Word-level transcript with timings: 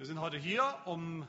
Wir 0.00 0.06
sind 0.06 0.22
heute 0.22 0.38
hier, 0.38 0.78
um 0.86 1.28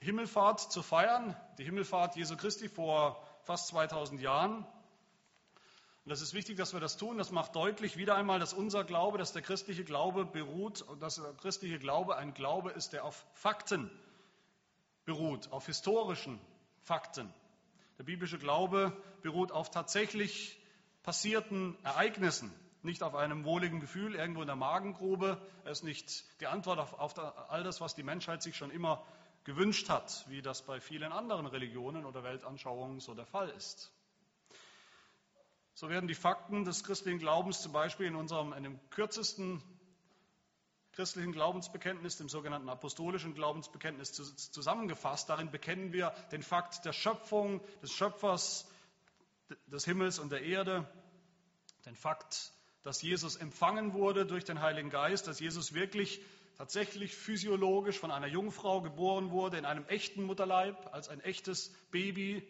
Himmelfahrt 0.00 0.58
zu 0.58 0.82
feiern, 0.82 1.36
die 1.58 1.62
Himmelfahrt 1.62 2.16
Jesu 2.16 2.36
Christi 2.36 2.68
vor 2.68 3.24
fast 3.44 3.68
2000 3.68 4.20
Jahren. 4.20 4.56
Und 4.56 6.10
das 6.10 6.20
ist 6.20 6.34
wichtig, 6.34 6.56
dass 6.56 6.72
wir 6.72 6.80
das 6.80 6.96
tun. 6.96 7.16
Das 7.16 7.30
macht 7.30 7.54
deutlich 7.54 7.96
wieder 7.96 8.16
einmal, 8.16 8.40
dass 8.40 8.54
unser 8.54 8.82
Glaube, 8.82 9.18
dass 9.18 9.32
der 9.32 9.42
christliche 9.42 9.84
Glaube 9.84 10.24
beruht 10.24 10.82
und 10.82 11.00
dass 11.00 11.14
der 11.14 11.32
christliche 11.34 11.78
Glaube 11.78 12.16
ein 12.16 12.34
Glaube 12.34 12.72
ist, 12.72 12.92
der 12.92 13.04
auf 13.04 13.24
Fakten 13.34 13.88
beruht, 15.04 15.52
auf 15.52 15.66
historischen 15.66 16.40
Fakten. 16.80 17.32
Der 17.98 18.02
biblische 18.02 18.38
Glaube 18.38 19.00
beruht 19.22 19.52
auf 19.52 19.70
tatsächlich 19.70 20.60
passierten 21.04 21.78
Ereignissen, 21.84 22.52
nicht 22.84 23.02
auf 23.02 23.14
einem 23.14 23.44
wohligen 23.44 23.80
Gefühl 23.80 24.14
irgendwo 24.14 24.40
in 24.40 24.46
der 24.46 24.56
Magengrube. 24.56 25.40
Er 25.64 25.72
ist 25.72 25.84
nicht 25.84 26.24
die 26.40 26.46
Antwort 26.46 26.78
auf, 26.78 26.94
auf 26.94 27.18
all 27.50 27.62
das, 27.62 27.80
was 27.80 27.94
die 27.94 28.02
Menschheit 28.02 28.42
sich 28.42 28.56
schon 28.56 28.70
immer 28.70 29.04
gewünscht 29.44 29.88
hat, 29.88 30.24
wie 30.28 30.42
das 30.42 30.62
bei 30.62 30.80
vielen 30.80 31.12
anderen 31.12 31.46
Religionen 31.46 32.04
oder 32.04 32.22
Weltanschauungen 32.22 33.00
so 33.00 33.14
der 33.14 33.26
Fall 33.26 33.48
ist. 33.50 33.92
So 35.74 35.88
werden 35.88 36.06
die 36.06 36.14
Fakten 36.14 36.64
des 36.64 36.84
christlichen 36.84 37.18
Glaubens 37.18 37.62
zum 37.62 37.72
Beispiel 37.72 38.06
in 38.06 38.14
unserem 38.14 38.52
in 38.52 38.62
dem 38.62 38.90
kürzesten 38.90 39.62
christlichen 40.92 41.32
Glaubensbekenntnis, 41.32 42.18
dem 42.18 42.28
sogenannten 42.28 42.68
apostolischen 42.68 43.34
Glaubensbekenntnis, 43.34 44.12
zusammengefasst. 44.12 45.28
Darin 45.28 45.50
bekennen 45.50 45.92
wir 45.92 46.10
den 46.30 46.42
Fakt 46.42 46.84
der 46.84 46.92
Schöpfung, 46.92 47.62
des 47.80 47.92
Schöpfers 47.92 48.68
des 49.66 49.84
Himmels 49.84 50.18
und 50.18 50.30
der 50.30 50.42
Erde, 50.42 50.86
den 51.86 51.96
Fakt, 51.96 52.52
dass 52.82 53.02
Jesus 53.02 53.36
empfangen 53.36 53.92
wurde 53.92 54.26
durch 54.26 54.44
den 54.44 54.60
Heiligen 54.60 54.90
Geist, 54.90 55.26
dass 55.26 55.40
Jesus 55.40 55.74
wirklich 55.74 56.20
tatsächlich 56.58 57.14
physiologisch 57.14 57.98
von 57.98 58.10
einer 58.10 58.26
Jungfrau 58.26 58.80
geboren 58.82 59.30
wurde, 59.30 59.58
in 59.58 59.64
einem 59.64 59.86
echten 59.86 60.22
Mutterleib, 60.22 60.92
als 60.92 61.08
ein 61.08 61.20
echtes 61.20 61.72
Baby. 61.90 62.46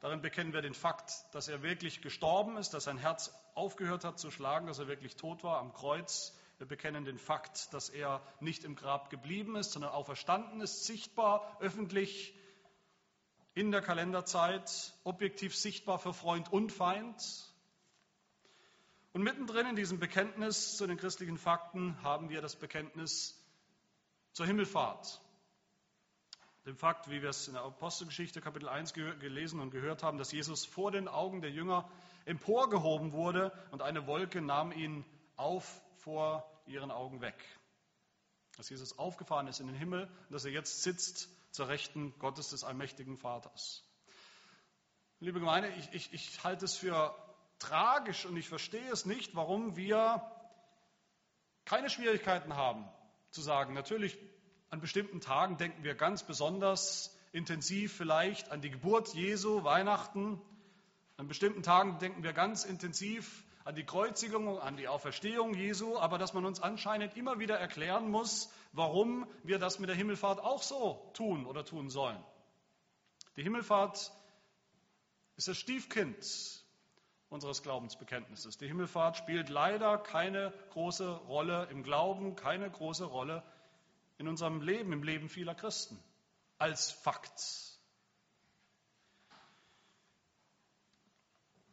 Darin 0.00 0.20
bekennen 0.20 0.52
wir 0.52 0.62
den 0.62 0.74
Fakt, 0.74 1.12
dass 1.32 1.48
er 1.48 1.62
wirklich 1.62 2.02
gestorben 2.02 2.56
ist, 2.56 2.70
dass 2.70 2.84
sein 2.84 2.98
Herz 2.98 3.32
aufgehört 3.54 4.04
hat 4.04 4.18
zu 4.18 4.30
schlagen, 4.30 4.66
dass 4.66 4.78
er 4.78 4.88
wirklich 4.88 5.16
tot 5.16 5.44
war 5.44 5.58
am 5.58 5.72
Kreuz. 5.72 6.36
Wir 6.58 6.66
bekennen 6.66 7.04
den 7.04 7.18
Fakt, 7.18 7.72
dass 7.74 7.88
er 7.88 8.22
nicht 8.40 8.64
im 8.64 8.76
Grab 8.76 9.10
geblieben 9.10 9.56
ist, 9.56 9.72
sondern 9.72 9.92
auferstanden 9.92 10.60
ist, 10.60 10.84
sichtbar, 10.84 11.56
öffentlich, 11.60 12.34
in 13.54 13.70
der 13.70 13.82
Kalenderzeit, 13.82 14.94
objektiv 15.04 15.54
sichtbar 15.54 15.98
für 15.98 16.14
Freund 16.14 16.50
und 16.50 16.72
Feind. 16.72 17.51
Und 19.12 19.22
mittendrin 19.22 19.66
in 19.66 19.76
diesem 19.76 19.98
Bekenntnis 19.98 20.78
zu 20.78 20.86
den 20.86 20.96
christlichen 20.96 21.36
Fakten 21.36 22.02
haben 22.02 22.30
wir 22.30 22.40
das 22.40 22.56
Bekenntnis 22.56 23.38
zur 24.32 24.46
Himmelfahrt. 24.46 25.20
Dem 26.64 26.76
Fakt, 26.76 27.10
wie 27.10 27.20
wir 27.20 27.28
es 27.28 27.46
in 27.46 27.54
der 27.54 27.62
Apostelgeschichte 27.62 28.40
Kapitel 28.40 28.68
1 28.68 28.94
gelesen 28.94 29.60
und 29.60 29.70
gehört 29.70 30.02
haben, 30.02 30.16
dass 30.16 30.32
Jesus 30.32 30.64
vor 30.64 30.92
den 30.92 31.08
Augen 31.08 31.42
der 31.42 31.50
Jünger 31.50 31.90
emporgehoben 32.24 33.12
wurde 33.12 33.52
und 33.70 33.82
eine 33.82 34.06
Wolke 34.06 34.40
nahm 34.40 34.72
ihn 34.72 35.04
auf 35.36 35.82
vor 35.96 36.48
ihren 36.66 36.90
Augen 36.90 37.20
weg. 37.20 37.36
Dass 38.56 38.70
Jesus 38.70 38.98
aufgefahren 38.98 39.46
ist 39.46 39.60
in 39.60 39.66
den 39.66 39.76
Himmel 39.76 40.04
und 40.04 40.32
dass 40.32 40.46
er 40.46 40.52
jetzt 40.52 40.84
sitzt 40.84 41.28
zur 41.50 41.68
Rechten 41.68 42.18
Gottes 42.18 42.48
des 42.48 42.64
allmächtigen 42.64 43.18
Vaters. 43.18 43.84
Liebe 45.20 45.38
Gemeinde, 45.38 45.68
ich, 45.70 45.92
ich, 45.92 46.12
ich 46.14 46.44
halte 46.44 46.64
es 46.64 46.76
für 46.76 47.14
tragisch 47.62 48.26
und 48.26 48.36
ich 48.36 48.48
verstehe 48.48 48.90
es 48.90 49.06
nicht, 49.06 49.34
warum 49.34 49.76
wir 49.76 50.22
keine 51.64 51.88
Schwierigkeiten 51.88 52.56
haben 52.56 52.88
zu 53.30 53.40
sagen, 53.40 53.72
natürlich 53.72 54.18
an 54.70 54.80
bestimmten 54.80 55.20
Tagen 55.20 55.56
denken 55.56 55.84
wir 55.84 55.94
ganz 55.94 56.22
besonders 56.22 57.16
intensiv 57.32 57.94
vielleicht 57.94 58.50
an 58.50 58.60
die 58.60 58.70
Geburt 58.70 59.14
Jesu, 59.14 59.64
Weihnachten. 59.64 60.40
An 61.16 61.28
bestimmten 61.28 61.62
Tagen 61.62 61.98
denken 61.98 62.22
wir 62.22 62.32
ganz 62.32 62.64
intensiv 62.64 63.44
an 63.64 63.74
die 63.74 63.84
Kreuzigung, 63.84 64.58
an 64.58 64.76
die 64.76 64.88
Auferstehung 64.88 65.54
Jesu, 65.54 65.98
aber 65.98 66.18
dass 66.18 66.34
man 66.34 66.44
uns 66.44 66.60
anscheinend 66.60 67.16
immer 67.16 67.38
wieder 67.38 67.58
erklären 67.58 68.10
muss, 68.10 68.50
warum 68.72 69.26
wir 69.44 69.58
das 69.58 69.78
mit 69.78 69.88
der 69.88 69.96
Himmelfahrt 69.96 70.40
auch 70.40 70.62
so 70.62 71.10
tun 71.14 71.46
oder 71.46 71.64
tun 71.64 71.88
sollen. 71.88 72.22
Die 73.36 73.42
Himmelfahrt 73.42 74.12
ist 75.36 75.48
das 75.48 75.56
Stiefkind 75.58 76.61
unseres 77.32 77.62
Glaubensbekenntnisses. 77.62 78.58
Die 78.58 78.68
Himmelfahrt 78.68 79.16
spielt 79.16 79.48
leider 79.48 79.98
keine 79.98 80.52
große 80.70 81.10
Rolle 81.10 81.66
im 81.70 81.82
Glauben, 81.82 82.36
keine 82.36 82.70
große 82.70 83.04
Rolle 83.04 83.42
in 84.18 84.28
unserem 84.28 84.60
Leben, 84.60 84.92
im 84.92 85.02
Leben 85.02 85.28
vieler 85.28 85.54
Christen, 85.54 85.98
als 86.58 86.92
Fakt. 86.92 87.72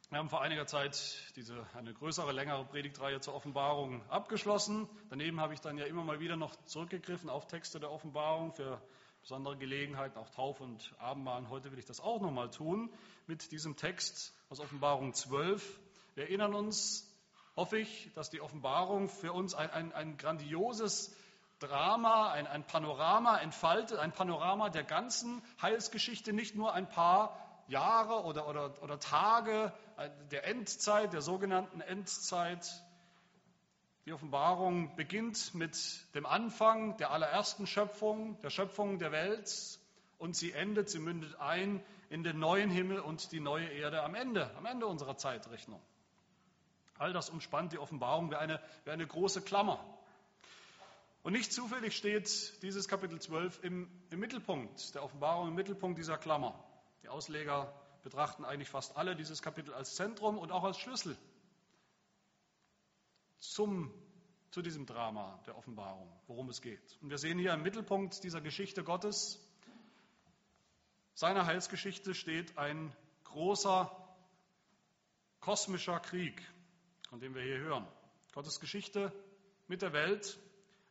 Wir 0.10 0.18
haben 0.18 0.30
vor 0.30 0.42
einiger 0.42 0.66
Zeit 0.66 1.32
diese, 1.36 1.68
eine 1.76 1.94
größere, 1.94 2.32
längere 2.32 2.66
Predigtreihe 2.66 3.20
zur 3.20 3.36
Offenbarung 3.36 4.02
abgeschlossen. 4.10 4.90
Daneben 5.12 5.40
habe 5.40 5.54
ich 5.54 5.62
dann 5.62 5.78
ja 5.78 5.86
immer 5.86 6.04
mal 6.04 6.20
wieder 6.20 6.36
noch 6.36 6.56
zurückgegriffen 6.66 7.30
auf 7.30 7.46
Texte 7.46 7.80
der 7.80 7.92
Offenbarung 7.92 8.52
für 8.54 8.82
besondere 9.22 9.58
Gelegenheiten, 9.58 10.18
auch 10.18 10.32
Taufe 10.32 10.64
und 10.64 10.96
Abendmahl. 10.98 11.48
Heute 11.50 11.72
will 11.72 11.78
ich 11.78 11.86
das 11.86 12.00
auch 12.00 12.22
nochmal 12.22 12.50
tun 12.50 12.92
mit 13.28 13.52
diesem 13.52 13.76
Text 13.76 14.34
aus 14.50 14.60
Offenbarung 14.60 15.14
12. 15.14 15.80
Wir 16.16 16.24
erinnern 16.24 16.56
uns, 16.56 17.08
hoffe 17.56 17.78
ich, 17.78 18.10
dass 18.16 18.32
die 18.32 18.42
Offenbarung 18.42 19.08
für 19.08 19.32
uns 19.32 19.54
ein, 19.54 19.70
ein, 19.70 19.94
ein 19.94 20.18
grandioses 20.18 21.16
Drama, 21.60 22.32
ein, 22.32 22.48
ein 22.48 22.66
Panorama 22.66 23.38
entfaltet, 23.38 24.00
ein 24.00 24.12
Panorama 24.12 24.70
der 24.70 24.84
ganzen 24.84 25.44
Heilsgeschichte, 25.62 26.34
nicht 26.34 26.56
nur 26.56 26.74
ein 26.74 26.90
paar 26.90 27.38
Jahre 27.68 28.24
oder, 28.24 28.48
oder, 28.48 28.82
oder 28.82 29.00
Tage 29.00 29.72
der 30.32 30.48
Endzeit, 30.48 31.14
der 31.14 31.22
sogenannten 31.22 31.82
Endzeit. 31.82 32.68
Die 34.06 34.14
Offenbarung 34.14 34.96
beginnt 34.96 35.54
mit 35.54 35.78
dem 36.16 36.26
Anfang 36.26 36.98
der 36.98 37.12
allerersten 37.12 37.68
Schöpfung, 37.68 38.42
der 38.42 38.50
Schöpfung 38.50 38.98
der 38.98 39.12
Welt 39.12 39.79
und 40.20 40.36
sie 40.36 40.52
endet, 40.52 40.90
sie 40.90 41.00
mündet 41.00 41.36
ein 41.40 41.84
in 42.10 42.24
den 42.24 42.38
neuen 42.38 42.70
Himmel 42.70 43.00
und 43.00 43.32
die 43.32 43.40
neue 43.40 43.68
Erde 43.68 44.04
am 44.04 44.14
Ende, 44.14 44.56
am 44.58 44.66
Ende 44.66 44.86
unserer 44.86 45.18
Zeitrechnung. 45.18 45.82
All 46.98 47.14
das 47.14 47.30
umspannt 47.30 47.72
die 47.72 47.80
Offenbarung 47.80 48.30
wie 48.30 48.36
eine, 48.36 48.62
wie 48.84 48.92
eine 48.92 49.08
große 49.08 49.42
Klammer. 49.42 49.84
Und 51.24 51.34
nicht 51.34 51.52
zufällig 51.54 51.96
steht 51.96 52.62
dieses 52.62 52.88
Kapitel 52.88 53.20
12 53.20 53.64
im, 53.64 53.90
im 54.10 54.20
Mittelpunkt 54.20 54.94
der 54.94 55.04
Offenbarung, 55.04 55.48
im 55.48 55.56
Mittelpunkt 55.56 55.98
dieser 55.98 56.18
Klammer. 56.18 56.62
Die 57.04 57.10
Ausleger 57.10 57.74
betrachten 58.04 58.44
eigentlich 58.46 58.70
fast 58.70 58.98
alle 58.98 59.16
dieses 59.16 59.42
Kapitel 59.42 59.74
als 59.74 59.96
Zentrum 59.96 60.38
und 60.38 60.52
auch 60.52 60.64
als 60.64 60.78
Schlüssel 60.78 61.18
zum, 63.40 63.94
zu 64.52 64.62
diesem 64.62 64.86
Drama 64.86 65.40
der 65.46 65.58
Offenbarung, 65.58 66.12
worum 66.28 66.50
es 66.50 66.62
geht. 66.62 66.98
Und 67.02 67.10
wir 67.10 67.18
sehen 67.18 67.40
hier 67.40 67.54
im 67.54 67.64
Mittelpunkt 67.64 68.24
dieser 68.24 68.42
Geschichte 68.42 68.84
Gottes, 68.84 69.40
seiner 71.20 71.46
Heilsgeschichte 71.46 72.16
steht 72.16 72.58
ein 72.58 72.96
großer 73.26 73.92
kosmischer 75.42 76.00
Krieg, 76.00 76.42
von 77.10 77.20
dem 77.20 77.36
wir 77.36 77.42
hier 77.42 77.58
hören. 77.58 77.86
Gottes 78.32 78.62
Geschichte 78.62 79.12
mit 79.68 79.82
der 79.82 79.92
Welt 79.92 80.40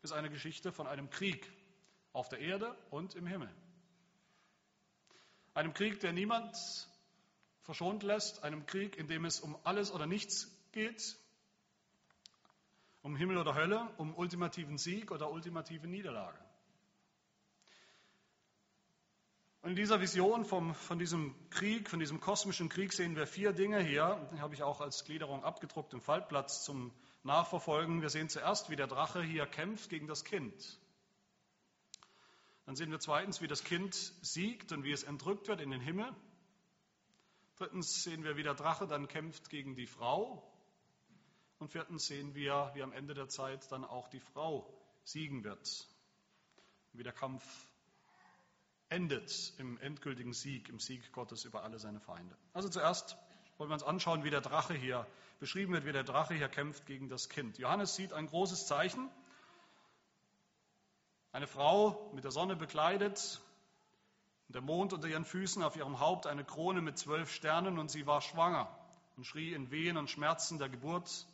ist 0.03 0.13
eine 0.13 0.29
Geschichte 0.29 0.71
von 0.71 0.87
einem 0.87 1.09
Krieg 1.09 1.51
auf 2.13 2.29
der 2.29 2.41
Erde 2.41 2.77
und 2.91 3.15
im 3.15 3.27
Himmel. 3.27 3.49
Einem 5.55 5.73
Krieg, 5.73 5.99
der 6.01 6.13
niemand 6.13 6.59
verschont 7.63 8.03
lässt, 8.03 8.45
einem 8.45 8.67
Krieg, 8.67 8.99
in 8.99 9.07
dem 9.07 9.25
es 9.25 9.41
um 9.41 9.57
alles 9.65 9.91
oder 9.91 10.05
nichts 10.07 10.55
geht, 10.73 11.17
um 13.01 13.17
Himmel 13.17 13.39
oder 13.39 13.55
Hölle, 13.55 13.91
um 13.97 14.15
ultimativen 14.15 14.77
Sieg 14.77 15.11
oder 15.11 15.31
ultimative 15.31 15.87
Niederlage. 15.87 16.39
Und 19.69 19.73
in 19.73 19.83
dieser 19.83 20.01
Vision 20.01 20.47
vom, 20.47 20.75
von 20.75 20.99
diesem 20.99 21.35
Krieg, 21.51 21.91
von 21.91 22.01
diesem 22.01 22.21
kosmischen 22.21 22.71
Krieg 22.71 22.91
sehen 22.91 23.17
wir 23.17 23.27
vier 23.27 23.53
Dinge 23.53 23.81
hier. 23.81 24.27
Die 24.33 24.41
habe 24.41 24.55
ich 24.55 24.63
auch 24.63 24.81
als 24.81 25.05
Gliederung 25.05 25.45
abgedruckt 25.45 25.93
im 25.93 26.01
Faltplatz 26.01 26.65
zum 26.65 26.91
Nachverfolgen. 27.23 28.01
Wir 28.01 28.09
sehen 28.09 28.31
zuerst, 28.31 28.71
wie 28.71 28.77
der 28.77 28.87
Drache 28.87 29.23
hier 29.23 29.45
kämpft 29.45 29.91
gegen 29.91 30.07
das 30.07 30.25
Kind. 30.25 30.81
Dann 32.65 32.77
sehen 32.77 32.91
wir 32.91 32.99
zweitens, 32.99 33.43
wie 33.43 33.47
das 33.47 33.63
Kind 33.63 33.95
siegt 34.23 34.73
und 34.73 34.85
wie 34.85 34.93
es 34.93 35.03
entrückt 35.03 35.49
wird 35.49 35.61
in 35.61 35.71
den 35.71 35.83
Himmel. 35.83 36.17
Drittens 37.59 38.05
sehen 38.05 38.25
wir, 38.25 38.39
wie 38.39 38.45
der 38.45 38.55
Drache 38.55 38.87
dann 38.87 39.07
kämpft 39.07 39.51
gegen 39.51 39.77
die 39.77 39.87
Frau. 39.87 40.51
Und 41.59 41.73
viertens 41.73 42.07
sehen 42.07 42.35
wir, 42.35 42.71
wie 42.73 42.83
am 42.83 42.93
Ende 42.93 43.13
der 43.13 43.29
Zeit 43.29 43.71
dann 43.71 43.85
auch 43.85 44.09
die 44.09 44.21
Frau 44.21 44.67
siegen 45.05 45.45
wird. 45.45 45.87
Wie 46.95 47.03
der 47.03 47.13
Kampf 47.13 47.45
endet 48.89 49.53
im 49.59 49.79
endgültigen 49.81 50.33
Sieg, 50.33 50.69
im 50.69 50.79
Sieg 50.79 51.13
Gottes 51.13 51.45
über 51.45 51.63
alle 51.63 51.79
seine 51.79 52.01
Feinde. 52.01 52.37
Also 52.53 52.69
zuerst 52.69 53.17
wollen 53.59 53.71
wir 53.71 53.75
uns 53.75 53.83
anschauen, 53.83 54.25
wie 54.25 54.31
der 54.31 54.41
Drache 54.41 54.75
hier 54.75 55.07
beschrieben 55.41 55.73
wird, 55.73 55.85
wie 55.85 55.93
der 55.93 56.05
Drache 56.05 56.35
hier 56.35 56.49
kämpft 56.49 56.87
gegen 56.87 57.09
das 57.09 57.29
Kind. 57.29 57.59
Johannes 57.59 57.95
sieht 57.95 58.13
ein 58.13 58.27
großes 58.27 58.67
Zeichen 58.67 59.11
Eine 61.31 61.47
Frau 61.47 62.11
mit 62.15 62.25
der 62.25 62.31
Sonne 62.31 62.57
bekleidet, 62.57 63.41
der 64.49 64.63
Mond 64.63 64.95
unter 64.95 65.09
ihren 65.09 65.27
Füßen, 65.27 65.63
auf 65.63 65.77
ihrem 65.77 66.01
Haupt 66.01 66.27
eine 66.27 66.43
Krone 66.43 66.81
mit 66.81 66.97
zwölf 66.97 67.31
Sternen, 67.31 67.79
und 67.79 67.91
sie 67.91 68.07
war 68.07 68.23
schwanger 68.23 68.69
und 69.17 69.25
schrie 69.25 69.53
in 69.53 69.71
Wehen 69.71 69.99
und 69.99 70.09
Schmerzen 70.09 70.59
der 70.59 70.71
Geburt. 70.71 71.27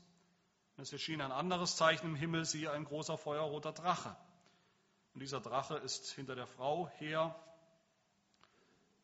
Und 0.77 0.83
es 0.83 0.93
erschien 0.93 1.21
ein 1.21 1.31
anderes 1.31 1.77
Zeichen 1.77 2.09
im 2.09 2.17
Himmel, 2.17 2.45
siehe 2.45 2.73
ein 2.73 2.85
großer 2.85 3.17
feuerroter 3.17 3.73
Drache. 3.73 4.17
Und 5.15 5.21
dieser 5.21 5.41
Drache 5.41 5.77
ist 5.77 6.11
hinter 6.11 6.35
der 6.35 6.49
Frau 6.49 6.89
her, 6.99 7.35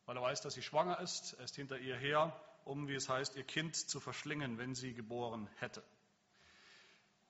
weil 0.05 0.17
er 0.17 0.21
weiß, 0.21 0.41
dass 0.41 0.53
sie 0.53 0.61
schwanger 0.61 0.99
ist. 0.99 1.33
Er 1.33 1.45
ist 1.45 1.55
hinter 1.55 1.79
ihr 1.79 1.95
her, 1.95 2.37
um, 2.65 2.89
wie 2.89 2.95
es 2.95 3.07
heißt, 3.07 3.37
ihr 3.37 3.45
Kind 3.45 3.77
zu 3.77 4.01
verschlingen, 4.01 4.57
wenn 4.57 4.75
sie 4.75 4.93
geboren 4.93 5.49
hätte. 5.59 5.81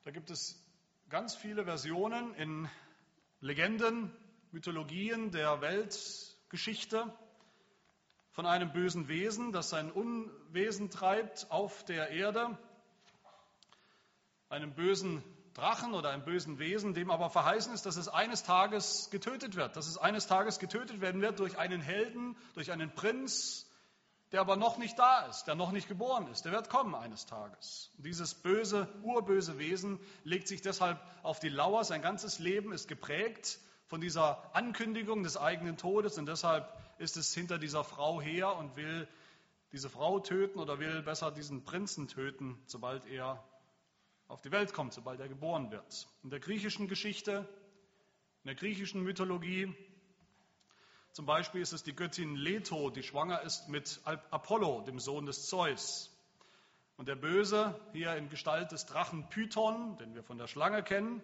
Da 0.03 0.09
gibt 0.09 0.31
es 0.31 0.59
ganz 1.09 1.35
viele 1.35 1.63
Versionen 1.63 2.33
in 2.33 2.67
Legenden, 3.39 4.11
Mythologien 4.51 5.29
der 5.29 5.61
Weltgeschichte 5.61 7.15
von 8.31 8.47
einem 8.47 8.71
bösen 8.71 9.07
Wesen, 9.07 9.51
das 9.51 9.69
sein 9.69 9.91
Unwesen 9.91 10.89
treibt 10.89 11.51
auf 11.51 11.85
der 11.85 12.09
Erde, 12.09 12.57
einem 14.49 14.73
bösen 14.73 15.23
Drachen 15.53 15.93
oder 15.93 16.09
einem 16.09 16.23
bösen 16.23 16.59
Wesen, 16.59 16.93
dem 16.93 17.11
aber 17.11 17.29
verheißen 17.29 17.73
ist, 17.73 17.85
dass 17.85 17.97
es 17.97 18.07
eines 18.07 18.43
Tages 18.43 19.09
getötet 19.11 19.55
wird, 19.55 19.75
dass 19.75 19.87
es 19.87 19.97
eines 19.97 20.27
Tages 20.27 20.59
getötet 20.59 21.01
werden 21.01 21.21
wird 21.21 21.39
durch 21.39 21.57
einen 21.57 21.81
Helden, 21.81 22.37
durch 22.53 22.71
einen 22.71 22.93
Prinz, 22.93 23.67
der 24.31 24.39
aber 24.39 24.55
noch 24.55 24.77
nicht 24.77 24.97
da 24.97 25.25
ist, 25.25 25.45
der 25.45 25.55
noch 25.55 25.71
nicht 25.71 25.89
geboren 25.89 26.27
ist. 26.27 26.45
Der 26.45 26.53
wird 26.53 26.69
kommen 26.69 26.95
eines 26.95 27.25
Tages. 27.25 27.91
Und 27.97 28.05
dieses 28.05 28.33
böse, 28.33 28.87
urböse 29.03 29.59
Wesen 29.59 29.99
legt 30.23 30.47
sich 30.47 30.61
deshalb 30.61 31.01
auf 31.21 31.39
die 31.39 31.49
Lauer. 31.49 31.83
Sein 31.83 32.01
ganzes 32.01 32.39
Leben 32.39 32.71
ist 32.71 32.87
geprägt 32.87 33.59
von 33.87 33.99
dieser 33.99 34.55
Ankündigung 34.55 35.23
des 35.23 35.35
eigenen 35.35 35.75
Todes 35.75 36.17
und 36.17 36.27
deshalb 36.27 36.73
ist 36.97 37.17
es 37.17 37.33
hinter 37.33 37.57
dieser 37.57 37.83
Frau 37.83 38.21
her 38.21 38.55
und 38.55 38.77
will 38.77 39.05
diese 39.73 39.89
Frau 39.89 40.19
töten 40.19 40.59
oder 40.59 40.79
will 40.79 41.01
besser 41.01 41.31
diesen 41.31 41.65
Prinzen 41.65 42.07
töten, 42.07 42.57
sobald 42.67 43.05
er 43.05 43.43
auf 44.31 44.41
die 44.41 44.51
Welt 44.51 44.73
kommt, 44.73 44.93
sobald 44.93 45.19
er 45.19 45.27
geboren 45.27 45.71
wird. 45.71 46.07
In 46.23 46.29
der 46.29 46.39
griechischen 46.39 46.87
Geschichte, 46.87 47.45
in 48.43 48.47
der 48.47 48.55
griechischen 48.55 49.03
Mythologie, 49.03 49.75
zum 51.11 51.25
Beispiel 51.25 51.59
ist 51.59 51.73
es 51.73 51.83
die 51.83 51.93
Göttin 51.93 52.37
Leto, 52.37 52.89
die 52.89 53.03
schwanger 53.03 53.41
ist 53.41 53.67
mit 53.67 53.99
Apollo, 54.05 54.83
dem 54.87 54.99
Sohn 54.99 55.25
des 55.25 55.47
Zeus. 55.47 56.09
Und 56.95 57.09
der 57.09 57.17
Böse, 57.17 57.77
hier 57.91 58.15
in 58.15 58.29
Gestalt 58.29 58.71
des 58.71 58.85
Drachen 58.85 59.27
Python, 59.27 59.97
den 59.97 60.15
wir 60.15 60.23
von 60.23 60.37
der 60.37 60.47
Schlange 60.47 60.81
kennen, 60.81 61.21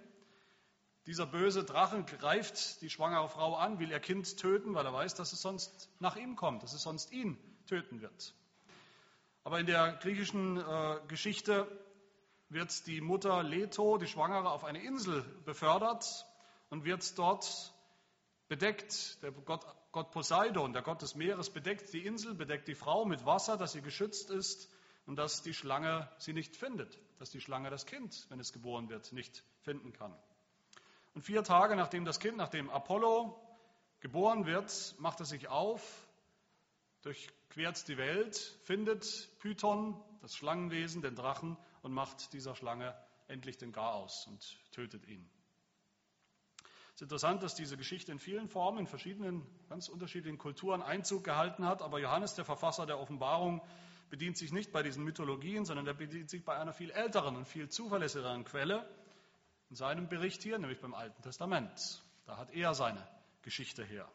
dieser 1.05 1.25
böse 1.25 1.63
Drachen 1.63 2.05
greift 2.05 2.81
die 2.81 2.89
schwangere 2.89 3.29
Frau 3.29 3.55
an, 3.55 3.79
will 3.79 3.89
ihr 3.89 4.01
Kind 4.01 4.35
töten, 4.37 4.75
weil 4.75 4.85
er 4.85 4.91
weiß, 4.91 5.15
dass 5.15 5.31
es 5.31 5.41
sonst 5.41 5.89
nach 5.99 6.17
ihm 6.17 6.35
kommt, 6.35 6.61
dass 6.61 6.73
es 6.73 6.81
sonst 6.81 7.13
ihn 7.13 7.37
töten 7.67 8.01
wird. 8.01 8.35
Aber 9.45 9.61
in 9.61 9.65
der 9.65 9.93
griechischen 9.93 10.57
äh, 10.57 10.99
Geschichte 11.07 11.69
wird 12.49 12.87
die 12.87 13.01
Mutter 13.01 13.43
Leto, 13.43 13.97
die 13.97 14.07
Schwangere, 14.07 14.51
auf 14.51 14.63
eine 14.63 14.83
Insel 14.83 15.23
befördert 15.45 16.25
und 16.69 16.85
wird 16.85 17.17
dort 17.17 17.73
bedeckt. 18.47 19.21
Der 19.21 19.31
Gott, 19.31 19.65
Gott 19.91 20.11
Poseidon, 20.11 20.73
der 20.73 20.81
Gott 20.81 21.01
des 21.01 21.15
Meeres, 21.15 21.49
bedeckt 21.49 21.93
die 21.93 22.05
Insel, 22.05 22.35
bedeckt 22.35 22.67
die 22.67 22.75
Frau 22.75 23.05
mit 23.05 23.25
Wasser, 23.25 23.57
dass 23.57 23.73
sie 23.73 23.81
geschützt 23.81 24.29
ist 24.29 24.69
und 25.05 25.17
dass 25.17 25.41
die 25.41 25.53
Schlange 25.53 26.09
sie 26.17 26.33
nicht 26.33 26.55
findet, 26.55 26.97
dass 27.19 27.29
die 27.29 27.41
Schlange 27.41 27.69
das 27.69 27.85
Kind, 27.85 28.25
wenn 28.29 28.39
es 28.39 28.53
geboren 28.53 28.89
wird, 28.89 29.11
nicht 29.13 29.43
finden 29.61 29.93
kann. 29.93 30.15
Und 31.13 31.23
vier 31.23 31.43
Tage 31.43 31.75
nachdem 31.75 32.05
das 32.05 32.19
Kind, 32.19 32.37
nachdem 32.37 32.69
Apollo 32.69 33.41
geboren 33.99 34.45
wird, 34.45 34.95
macht 34.99 35.19
er 35.19 35.25
sich 35.25 35.47
auf, 35.47 35.81
durchquert 37.01 37.87
die 37.87 37.97
Welt, 37.97 38.35
findet 38.63 39.29
Python, 39.39 39.99
das 40.21 40.35
Schlangenwesen, 40.35 41.01
den 41.01 41.15
Drachen 41.15 41.57
und 41.87 41.93
macht 41.93 42.33
dieser 42.33 42.53
Schlange 42.53 42.93
endlich 43.27 43.57
den 43.57 43.71
Garaus 43.71 44.27
und 44.27 44.57
tötet 44.71 45.07
ihn. 45.07 45.27
Es 46.89 46.95
ist 46.95 47.01
interessant, 47.03 47.43
dass 47.43 47.55
diese 47.55 47.77
Geschichte 47.77 48.11
in 48.11 48.19
vielen 48.19 48.49
Formen, 48.49 48.79
in 48.79 48.87
verschiedenen, 48.87 49.45
ganz 49.69 49.87
unterschiedlichen 49.87 50.37
Kulturen 50.37 50.81
Einzug 50.81 51.23
gehalten 51.23 51.65
hat, 51.65 51.81
aber 51.81 51.99
Johannes, 51.99 52.35
der 52.35 52.43
Verfasser 52.43 52.85
der 52.85 52.99
Offenbarung, 52.99 53.61
bedient 54.09 54.37
sich 54.37 54.51
nicht 54.51 54.71
bei 54.71 54.83
diesen 54.83 55.03
Mythologien, 55.03 55.63
sondern 55.63 55.87
er 55.87 55.93
bedient 55.93 56.29
sich 56.29 56.43
bei 56.43 56.57
einer 56.57 56.73
viel 56.73 56.91
älteren 56.91 57.35
und 57.35 57.47
viel 57.47 57.69
zuverlässigeren 57.69 58.43
Quelle, 58.43 58.85
in 59.69 59.75
seinem 59.75 60.09
Bericht 60.09 60.43
hier, 60.43 60.57
nämlich 60.59 60.81
beim 60.81 60.93
Alten 60.93 61.21
Testament. 61.21 62.01
Da 62.25 62.37
hat 62.37 62.51
er 62.51 62.73
seine 62.73 63.05
Geschichte 63.43 63.85
her. 63.85 64.09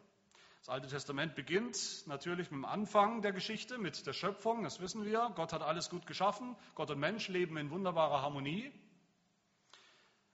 Das 0.63 0.69
Alte 0.69 0.87
Testament 0.87 1.35
beginnt 1.35 2.07
natürlich 2.07 2.49
mit 2.49 2.59
dem 2.59 2.63
Anfang 2.63 3.21
der 3.21 3.33
Geschichte, 3.33 3.77
mit 3.77 4.07
der 4.07 4.13
Schöpfung, 4.13 4.63
das 4.63 4.79
wissen 4.79 5.03
wir. 5.03 5.29
Gott 5.35 5.51
hat 5.51 5.61
alles 5.61 5.89
gut 5.89 6.07
geschaffen. 6.07 6.55
Gott 6.73 6.89
und 6.89 7.01
Mensch 7.01 7.27
leben 7.27 7.57
in 7.57 7.69
wunderbarer 7.69 8.21
Harmonie. 8.21 8.71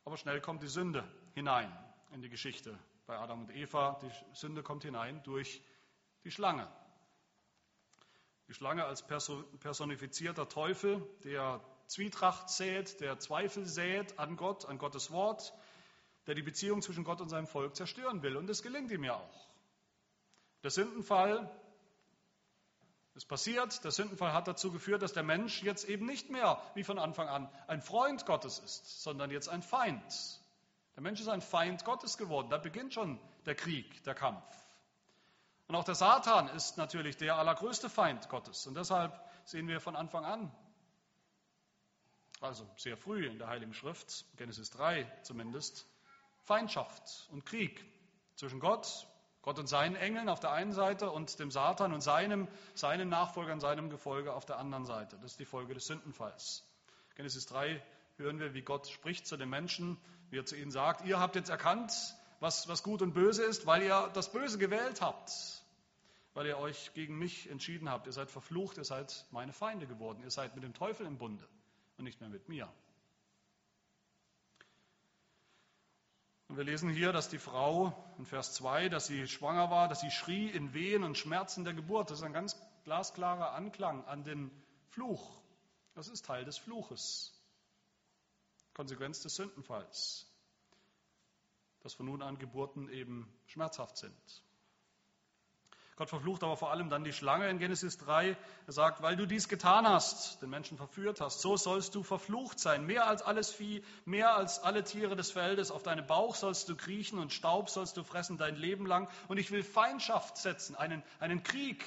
Aber 0.06 0.18
schnell 0.18 0.40
kommt 0.40 0.62
die 0.62 0.68
Sünde 0.68 1.04
hinein 1.34 1.76
in 2.12 2.22
die 2.22 2.30
Geschichte. 2.30 2.78
Bei 3.08 3.18
Adam 3.18 3.42
und 3.42 3.56
Eva, 3.56 4.00
die 4.04 4.36
Sünde 4.36 4.62
kommt 4.62 4.84
hinein 4.84 5.24
durch 5.24 5.64
die 6.24 6.30
Schlange. 6.30 6.72
Die 8.48 8.54
Schlange 8.54 8.86
als 8.86 9.04
personifizierter 9.08 10.48
Teufel, 10.48 11.02
der 11.24 11.60
Zwietracht 11.88 12.52
sät, 12.52 13.02
der 13.02 13.18
Zweifel 13.18 13.66
sät 13.66 14.20
an 14.20 14.38
Gott, 14.38 14.68
an 14.68 14.78
Gottes 14.78 15.10
Wort, 15.10 15.56
der 16.28 16.36
die 16.36 16.44
Beziehung 16.44 16.84
zwischen 16.84 17.04
Gott 17.04 17.20
und 17.20 17.30
seinem 17.30 17.48
Volk 17.48 17.76
zerstören 17.76 18.22
will. 18.22 18.38
Und 18.38 18.48
es 18.48 18.62
gelingt 18.62 18.92
ihm 18.92 19.04
ja 19.04 19.16
auch. 19.16 19.49
Der 20.64 20.72
Sündenfall 20.72 21.50
ist 23.16 23.26
passiert. 23.26 23.84
Der 23.84 23.92
Sündenfall 23.92 24.34
hat 24.34 24.48
dazu 24.48 24.72
geführt, 24.72 25.02
dass 25.02 25.14
der 25.14 25.24
Mensch 25.24 25.64
jetzt 25.64 25.86
eben 25.86 26.06
nicht 26.06 26.30
mehr 26.30 26.62
wie 26.76 26.84
von 26.84 27.00
Anfang 27.00 27.28
an 27.28 27.50
ein 27.68 27.82
Freund 27.82 28.26
Gottes 28.26 28.60
ist, 28.60 29.04
sondern 29.04 29.32
jetzt 29.32 29.50
ein 29.50 29.62
Feind. 29.62 30.42
Der 30.96 31.04
Mensch 31.04 31.22
ist 31.22 31.28
ein 31.28 31.42
Feind 31.42 31.86
Gottes 31.86 32.18
geworden. 32.18 32.50
Da 32.50 32.58
beginnt 32.58 32.94
schon 32.94 33.20
der 33.46 33.56
Krieg, 33.56 34.04
der 34.04 34.16
Kampf. 34.16 34.44
Und 35.68 35.76
auch 35.76 35.84
der 35.84 35.96
Satan 35.96 36.48
ist 36.50 36.78
natürlich 36.78 37.18
der 37.18 37.38
allergrößte 37.38 37.90
Feind 37.90 38.28
Gottes. 38.30 38.66
Und 38.68 38.76
deshalb 38.76 39.20
sehen 39.46 39.68
wir 39.68 39.80
von 39.80 39.96
Anfang 39.96 40.26
an 40.26 40.52
also 42.42 42.68
sehr 42.78 42.98
früh 42.98 43.26
in 43.26 43.38
der 43.38 43.48
Heiligen 43.48 43.74
Schrift, 43.74 44.26
Genesis 44.38 44.70
3 44.72 45.04
zumindest, 45.24 45.86
Feindschaft 46.44 47.28
und 47.32 47.46
Krieg 47.46 47.84
zwischen 48.36 48.60
Gott, 48.60 49.08
Gott 49.42 49.58
und 49.58 49.68
seinen 49.68 49.96
Engeln 49.96 50.28
auf 50.28 50.40
der 50.40 50.52
einen 50.52 50.74
Seite 50.74 51.12
und 51.12 51.40
dem 51.40 51.50
Satan 51.50 51.94
und 51.94 52.02
seinem, 52.02 52.48
seinen 52.76 53.10
Nachfolgern, 53.10 53.60
seinem 53.60 53.90
Gefolge 53.90 54.34
auf 54.34 54.46
der 54.46 54.58
anderen 54.58 54.86
Seite. 54.86 55.18
Das 55.22 55.32
ist 55.32 55.40
die 55.40 55.46
Folge 55.46 55.74
des 55.74 55.86
Sündenfalls. 55.86 56.64
Genesis 57.16 57.46
3 57.46 57.82
hören 58.18 58.40
wir, 58.40 58.54
wie 58.54 58.62
Gott 58.62 58.88
spricht 58.88 59.26
zu 59.28 59.38
den 59.38 59.50
Menschen, 59.50 59.98
wie 60.30 60.40
er 60.40 60.46
zu 60.46 60.56
ihnen 60.56 60.72
sagt, 60.72 61.06
ihr 61.06 61.20
habt 61.20 61.36
jetzt 61.36 61.50
erkannt, 61.50 61.94
was, 62.40 62.68
was 62.68 62.84
gut 62.84 63.02
und 63.02 63.14
böse 63.14 63.44
ist, 63.44 63.66
weil 63.66 63.84
ihr 63.84 64.10
das 64.14 64.32
Böse 64.32 64.58
gewählt 64.58 65.02
habt, 65.02 65.32
weil 66.34 66.46
ihr 66.46 66.58
euch 66.58 66.94
gegen 66.94 67.18
mich 67.18 67.50
entschieden 67.50 67.90
habt. 67.90 68.08
Ihr 68.08 68.14
seid 68.14 68.30
verflucht, 68.30 68.78
ihr 68.78 68.84
seid 68.84 69.26
meine 69.32 69.54
Feinde 69.54 69.88
geworden, 69.88 70.22
ihr 70.24 70.32
seid 70.32 70.56
mit 70.56 70.64
dem 70.64 70.74
Teufel 70.74 71.06
im 71.06 71.18
Bunde 71.18 71.48
und 71.98 72.04
nicht 72.04 72.20
mehr 72.22 72.30
mit 72.30 72.48
mir. 72.50 72.72
Und 76.50 76.58
wir 76.58 76.64
lesen 76.64 76.90
hier, 76.90 77.14
dass 77.14 77.30
die 77.30 77.38
Frau 77.38 77.94
in 78.18 78.26
Vers 78.26 78.54
2, 78.56 78.90
dass 78.90 79.06
sie 79.06 79.28
schwanger 79.28 79.70
war, 79.70 79.88
dass 79.88 80.02
sie 80.02 80.10
schrie 80.10 80.50
in 80.50 80.74
Wehen 80.74 81.04
und 81.04 81.16
Schmerzen 81.16 81.64
der 81.64 81.76
Geburt. 81.76 82.10
Das 82.10 82.18
ist 82.18 82.24
ein 82.24 82.34
ganz 82.34 82.60
glasklarer 82.86 83.54
Anklang 83.54 84.04
an 84.06 84.24
den 84.24 84.50
Fluch. 84.88 85.40
Das 85.94 86.08
ist 86.08 86.26
Teil 86.26 86.46
des 86.46 86.58
Fluches. 86.58 87.40
Konsequenz 88.74 89.22
des 89.22 89.36
Sündenfalls. 89.36 90.26
Dass 91.82 91.94
von 91.94 92.08
nun 92.08 92.24
an 92.24 92.40
Geburten 92.40 92.90
eben 92.90 93.32
schmerzhaft 93.46 93.98
sind. 93.98 94.44
Gott 96.00 96.10
verflucht 96.10 96.44
aber 96.44 96.56
vor 96.56 96.72
allem 96.72 96.90
dann 96.90 97.04
die 97.04 97.12
Schlange 97.12 97.50
in 97.50 97.60
Genesis 97.60 97.98
3. 97.98 98.38
Er 98.68 98.72
sagt, 98.72 99.02
weil 99.02 99.18
du 99.18 99.26
dies 99.26 99.50
getan 99.50 99.86
hast, 99.86 100.42
den 100.42 100.50
Menschen 100.50 100.78
verführt 100.78 101.20
hast, 101.20 101.42
so 101.42 101.58
sollst 101.58 101.94
du 101.94 102.04
verflucht 102.04 102.58
sein. 102.58 102.86
Mehr 102.86 103.06
als 103.06 103.22
alles 103.22 103.52
Vieh, 103.52 103.84
mehr 104.06 104.34
als 104.34 104.60
alle 104.60 104.86
Tiere 104.86 105.18
des 105.18 105.30
Feldes. 105.30 105.72
Auf 105.72 105.84
deinen 105.84 106.08
Bauch 106.08 106.36
sollst 106.36 106.70
du 106.70 106.78
kriechen 106.78 107.20
und 107.20 107.34
Staub 107.34 107.70
sollst 107.70 107.98
du 107.98 108.06
fressen 108.06 108.38
dein 108.38 108.56
Leben 108.56 108.86
lang. 108.86 109.10
Und 109.28 109.40
ich 109.40 109.52
will 109.52 109.62
Feindschaft 109.62 110.38
setzen, 110.38 110.78
einen, 110.78 111.04
einen 111.20 111.44
Krieg 111.44 111.84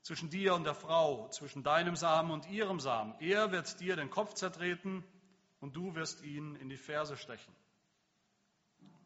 zwischen 0.00 0.30
dir 0.30 0.54
und 0.54 0.64
der 0.64 0.74
Frau, 0.74 1.28
zwischen 1.28 1.62
deinem 1.62 1.94
Samen 1.94 2.30
und 2.30 2.48
ihrem 2.48 2.80
Samen. 2.80 3.14
Er 3.20 3.52
wird 3.52 3.80
dir 3.80 3.96
den 3.96 4.08
Kopf 4.08 4.32
zertreten 4.32 5.04
und 5.60 5.76
du 5.76 5.94
wirst 5.94 6.22
ihn 6.22 6.56
in 6.56 6.70
die 6.70 6.78
Ferse 6.78 7.18
stechen. 7.18 7.54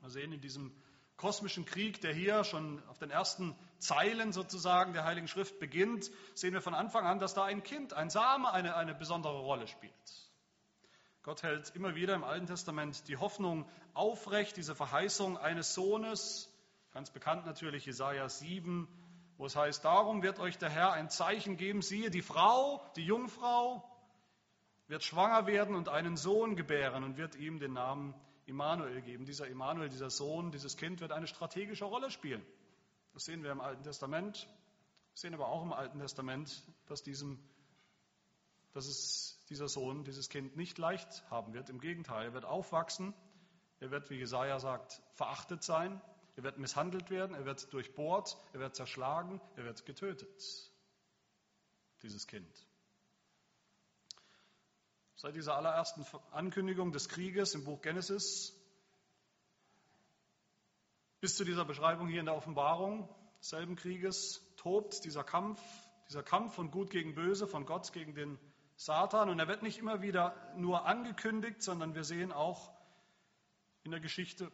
Wir 0.03 0.11
sehen 0.11 0.31
in 0.31 0.41
diesem 0.41 0.73
kosmischen 1.17 1.65
Krieg, 1.65 2.01
der 2.01 2.13
hier 2.13 2.45
schon 2.45 2.83
auf 2.89 2.99
den 2.99 3.11
ersten 3.11 3.57
Zeilen 3.79 4.33
sozusagen 4.33 4.93
der 4.93 5.05
Heiligen 5.05 5.29
Schrift 5.29 5.59
beginnt, 5.59 6.11
sehen 6.35 6.53
wir 6.53 6.61
von 6.61 6.75
Anfang 6.75 7.07
an, 7.07 7.19
dass 7.19 7.35
da 7.35 7.45
ein 7.45 7.63
Kind, 7.63 7.93
ein 7.95 8.11
Same 8.11 8.53
eine, 8.53 8.77
eine 8.77 8.95
besondere 8.95 9.39
Rolle 9.41 9.67
spielt. 9.67 9.93
Gott 11.23 11.43
hält 11.43 11.75
immer 11.75 11.95
wieder 11.95 12.15
im 12.15 12.23
Alten 12.23 12.47
Testament 12.47 13.09
die 13.09 13.17
Hoffnung 13.17 13.69
aufrecht, 13.95 14.57
diese 14.57 14.75
Verheißung 14.75 15.37
eines 15.37 15.75
Sohnes, 15.75 16.53
ganz 16.93 17.11
bekannt 17.11 17.47
natürlich 17.47 17.85
Jesaja 17.85 18.29
7, 18.29 18.87
wo 19.37 19.47
es 19.47 19.57
heißt: 19.57 19.85
Darum 19.85 20.23
wird 20.23 20.39
euch 20.39 20.57
der 20.59 20.71
Herr 20.71 20.93
ein 20.93 21.11
Zeichen 21.11 21.57
geben. 21.57 21.83
Siehe, 21.83 22.11
die 22.11 22.23
Frau, 22.23 22.81
die 22.95 23.05
Jungfrau, 23.05 23.83
wird 24.87 25.03
schwanger 25.03 25.47
werden 25.47 25.75
und 25.75 25.89
einen 25.89 26.17
Sohn 26.17 26.55
gebären 26.55 27.03
und 27.03 27.17
wird 27.17 27.35
ihm 27.35 27.59
den 27.59 27.73
Namen 27.73 28.15
Immanuel 28.47 29.03
geben. 29.03 29.27
Dieser 29.27 29.49
Immanuel, 29.49 29.89
dieser 29.89 30.11
Sohn, 30.11 30.51
dieses 30.51 30.77
Kind 30.77 31.01
wird 31.01 31.13
eine 31.13 31.27
strategische 31.27 31.85
Rolle 31.85 32.11
spielen. 32.11 32.45
Das 33.13 33.25
sehen 33.25 33.43
wir 33.43 33.51
im 33.51 33.61
Alten 33.61 33.83
Testament, 33.83 34.49
sehen 35.15 35.35
aber 35.35 35.49
auch 35.49 35.63
im 35.63 35.73
Alten 35.73 35.99
Testament, 35.99 36.63
dass, 36.87 37.03
diesem, 37.03 37.39
dass 38.73 38.87
es 38.87 39.43
dieser 39.49 39.69
Sohn, 39.69 40.05
dieses 40.05 40.29
Kind 40.29 40.57
nicht 40.57 40.79
leicht 40.79 41.29
haben 41.31 41.55
wird. 41.55 41.71
Im 41.71 41.81
Gegenteil, 41.81 42.27
er 42.27 42.35
wird 42.35 42.45
aufwachsen, 42.45 43.15
er 43.81 43.91
wird, 43.91 44.11
wie 44.11 44.17
Jesaja 44.17 44.59
sagt, 44.59 45.03
verachtet 45.15 45.63
sein, 45.63 46.01
er 46.37 46.43
wird 46.43 46.59
misshandelt 46.59 47.11
werden, 47.11 47.35
er 47.35 47.47
wird 47.47 47.73
durchbohrt, 47.73 48.37
er 48.53 48.61
wird 48.61 48.77
zerschlagen, 48.77 49.41
er 49.57 49.65
wird 49.65 49.87
getötet. 49.87 50.73
Dieses 52.03 52.27
Kind. 52.27 52.67
Seit 55.17 55.35
dieser 55.35 55.57
allerersten 55.57 56.05
Ankündigung 56.31 56.93
des 56.93 57.09
Krieges 57.09 57.55
im 57.55 57.65
Buch 57.65 57.81
Genesis 57.81 58.55
bis 61.21 61.37
zu 61.37 61.45
dieser 61.45 61.65
Beschreibung 61.65 62.07
hier 62.07 62.21
in 62.21 62.27
der 62.27 62.37
Offenbarung 62.37 63.09
selben 63.41 63.77
Krieges 63.77 64.43
tobt 64.59 65.05
dieser 65.05 65.25
Kampf, 65.25 65.61
dieser 66.09 66.23
Kampf 66.23 66.55
von 66.55 66.71
Gut 66.71 66.91
gegen 66.91 67.15
Böse, 67.15 67.47
von 67.47 67.65
Gott 67.65 67.93
gegen 67.95 68.15
den 68.15 68.39
Satan. 68.77 69.31
Und 69.31 69.39
er 69.39 69.49
wird 69.49 69.63
nicht 69.63 69.79
immer 69.79 70.03
wieder 70.03 70.53
nur 70.57 70.85
angekündigt, 70.85 71.63
sondern 71.63 71.95
wir 71.95 72.05
sehen 72.05 72.31
auch 72.31 72.71
in 73.85 73.93
der 73.93 74.01
Geschichte, 74.01 74.53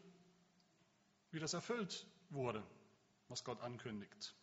wie 1.33 1.41
das 1.41 1.55
erfüllt 1.55 2.07
wurde, 2.31 2.63
was 3.27 3.43
Gott 3.43 3.61
ankündigt. 3.63 4.37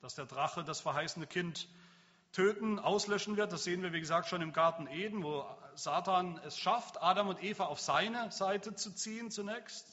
Dass 0.00 0.14
der 0.14 0.26
Drache 0.26 0.62
das 0.62 0.80
verheißene 0.80 1.26
Kind 1.26 1.68
töten, 2.32 2.78
auslöschen 2.78 3.36
wird. 3.36 3.52
Das 3.52 3.64
sehen 3.64 3.82
wir, 3.82 3.92
wie 3.92 4.00
gesagt, 4.00 4.28
schon 4.28 4.42
im 4.42 4.52
Garten 4.52 4.86
Eden, 4.86 5.22
wo 5.22 5.44
Satan 5.74 6.40
es 6.44 6.58
schafft, 6.58 7.02
Adam 7.02 7.28
und 7.28 7.42
Eva 7.42 7.66
auf 7.66 7.80
seine 7.80 8.30
Seite 8.30 8.74
zu 8.74 8.94
ziehen 8.94 9.30
zunächst. 9.30 9.86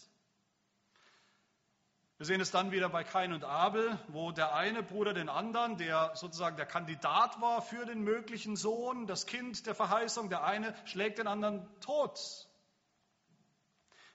Wir 2.17 2.25
sehen 2.25 2.41
es 2.41 2.49
dann 2.49 2.71
wieder 2.71 2.89
bei 2.89 3.03
Kain 3.03 3.31
und 3.31 3.43
Abel, 3.43 3.99
wo 4.07 4.31
der 4.31 4.55
eine 4.55 4.81
Bruder 4.81 5.13
den 5.13 5.29
anderen, 5.29 5.77
der 5.77 6.15
sozusagen 6.15 6.57
der 6.57 6.65
Kandidat 6.65 7.39
war 7.41 7.61
für 7.61 7.85
den 7.85 8.01
möglichen 8.01 8.55
Sohn, 8.55 9.05
das 9.05 9.27
Kind 9.27 9.67
der 9.67 9.75
Verheißung, 9.75 10.29
der 10.29 10.43
eine 10.43 10.73
schlägt 10.85 11.19
den 11.19 11.27
anderen 11.27 11.67
tot. 11.79 12.19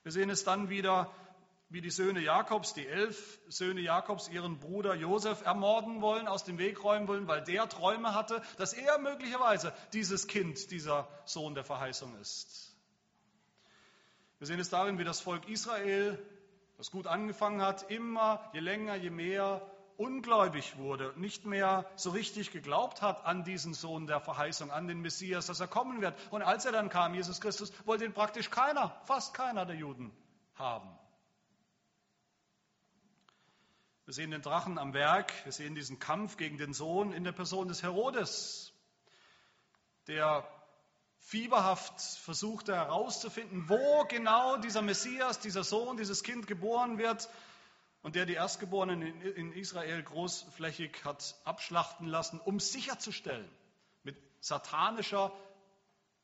Wir 0.03 0.11
sehen 0.11 0.31
es 0.31 0.43
dann 0.43 0.69
wieder 0.69 1.15
wie 1.73 1.81
die 1.81 1.91
Söhne 1.91 2.21
Jakobs, 2.21 2.75
die 2.75 2.87
elf 2.87 3.41
Söhne 3.49 3.81
Jakobs, 3.81 4.29
ihren 4.29 4.59
Bruder 4.59 4.95
Josef 4.95 5.43
ermorden 5.43 6.03
wollen, 6.03 6.29
aus 6.29 6.45
dem 6.45 6.59
Weg 6.59 6.85
räumen 6.85 7.09
wollen, 7.09 7.29
weil 7.29 7.43
der 7.43 7.69
Träume 7.69 8.15
hatte, 8.15 8.43
dass 8.59 8.75
er 8.75 8.99
möglicherweise 8.99 9.73
dieses 9.93 10.27
Kind, 10.27 10.71
dieser 10.71 11.09
Sohn 11.25 11.55
der 11.55 11.65
Verheißung 11.65 12.15
ist. 12.21 12.77
Wir 14.39 14.47
sehen 14.47 14.61
es 14.61 14.69
darin, 14.69 14.99
wie 14.99 15.05
das 15.05 15.21
Volk 15.21 15.49
Israel, 15.49 16.19
das 16.77 16.91
gut 16.91 17.07
angefangen 17.07 17.63
hat, 17.63 17.91
immer, 17.91 18.51
je 18.53 18.61
länger, 18.61 18.97
je 18.97 19.11
mehr 19.11 19.63
ungläubig 19.97 20.77
wurde, 20.79 21.15
nicht 21.17 21.47
mehr 21.47 21.87
so 21.97 22.11
richtig 22.11 22.51
geglaubt 22.51 23.03
hat 23.03 23.25
an 23.25 23.45
diesen 23.45 23.73
Sohn 23.73 24.07
der 24.07 24.21
Verheißung, 24.21 24.71
an 24.71 24.89
den 24.89 25.01
Messias, 25.01 25.47
dass 25.47 25.61
er 25.61 25.69
kommen 25.69 26.03
wird. 26.03 26.15
Und 26.31 26.43
als 26.43 26.65
er 26.65 26.73
dann 26.73 26.89
kam, 26.89 27.15
Jesus 27.15 27.41
Christus, 27.41 27.73
wollte 27.87 28.05
ihn 28.05 28.13
praktisch 28.13 28.51
keiner, 28.51 28.95
fast 29.05 29.33
keiner 29.33 29.65
der 29.65 29.77
Juden 29.77 30.13
haben. 30.57 30.91
Wir 34.05 34.15
sehen 34.15 34.33
den 34.33 34.43
Drachen 34.43 34.79
am 34.79 34.95
Werk, 34.95 35.33
wir 35.45 35.53
sehen 35.53 35.77
diesen 35.77 36.01
Kampf 36.01 36.37
gegen 36.37 36.59
den 36.59 36.73
Sohn 36.73 37.13
in 37.13 37.23
der 37.23 37.31
Person 37.31 37.69
des 37.69 37.85
Herodes, 37.85 38.73
der 40.09 40.45
fieberhaft 41.19 42.01
versuchte 42.01 42.75
herauszufinden, 42.75 43.69
wo 43.69 44.05
genau 44.09 44.57
dieser 44.57 44.83
Messias, 44.83 45.39
dieser 45.39 45.63
Sohn, 45.63 45.97
dieses 45.97 46.25
Kind 46.25 46.49
geboren 46.49 46.99
wird 46.99 47.29
und 48.03 48.17
der 48.17 48.27
die 48.27 48.35
Erstgeborenen 48.35 49.23
in 49.23 49.53
Israel 49.53 50.03
großflächig 50.03 51.05
hat 51.05 51.37
abschlachten 51.45 52.09
lassen, 52.09 52.41
um 52.41 52.59
sicherzustellen, 52.59 53.49
mit 54.03 54.17
satanischer 54.41 55.33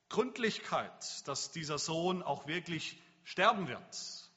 Gründlichkeit, 0.08 1.28
dass 1.28 1.52
dieser 1.52 1.78
Sohn 1.78 2.24
auch 2.24 2.48
wirklich 2.48 3.00
sterben 3.22 3.68
wird. 3.68 4.27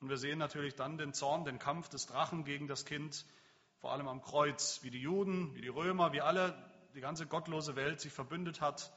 Und 0.00 0.08
wir 0.08 0.16
sehen 0.16 0.38
natürlich 0.38 0.74
dann 0.74 0.96
den 0.96 1.12
Zorn, 1.12 1.44
den 1.44 1.58
Kampf 1.58 1.88
des 1.88 2.06
Drachen 2.06 2.44
gegen 2.44 2.68
das 2.68 2.84
Kind, 2.84 3.24
vor 3.80 3.92
allem 3.92 4.08
am 4.08 4.22
Kreuz, 4.22 4.80
wie 4.82 4.90
die 4.90 5.00
Juden, 5.00 5.54
wie 5.54 5.60
die 5.60 5.68
Römer, 5.68 6.12
wie 6.12 6.20
alle, 6.20 6.54
die 6.94 7.00
ganze 7.00 7.26
gottlose 7.26 7.76
Welt 7.76 8.00
sich 8.00 8.12
verbündet 8.12 8.60
hat 8.60 8.92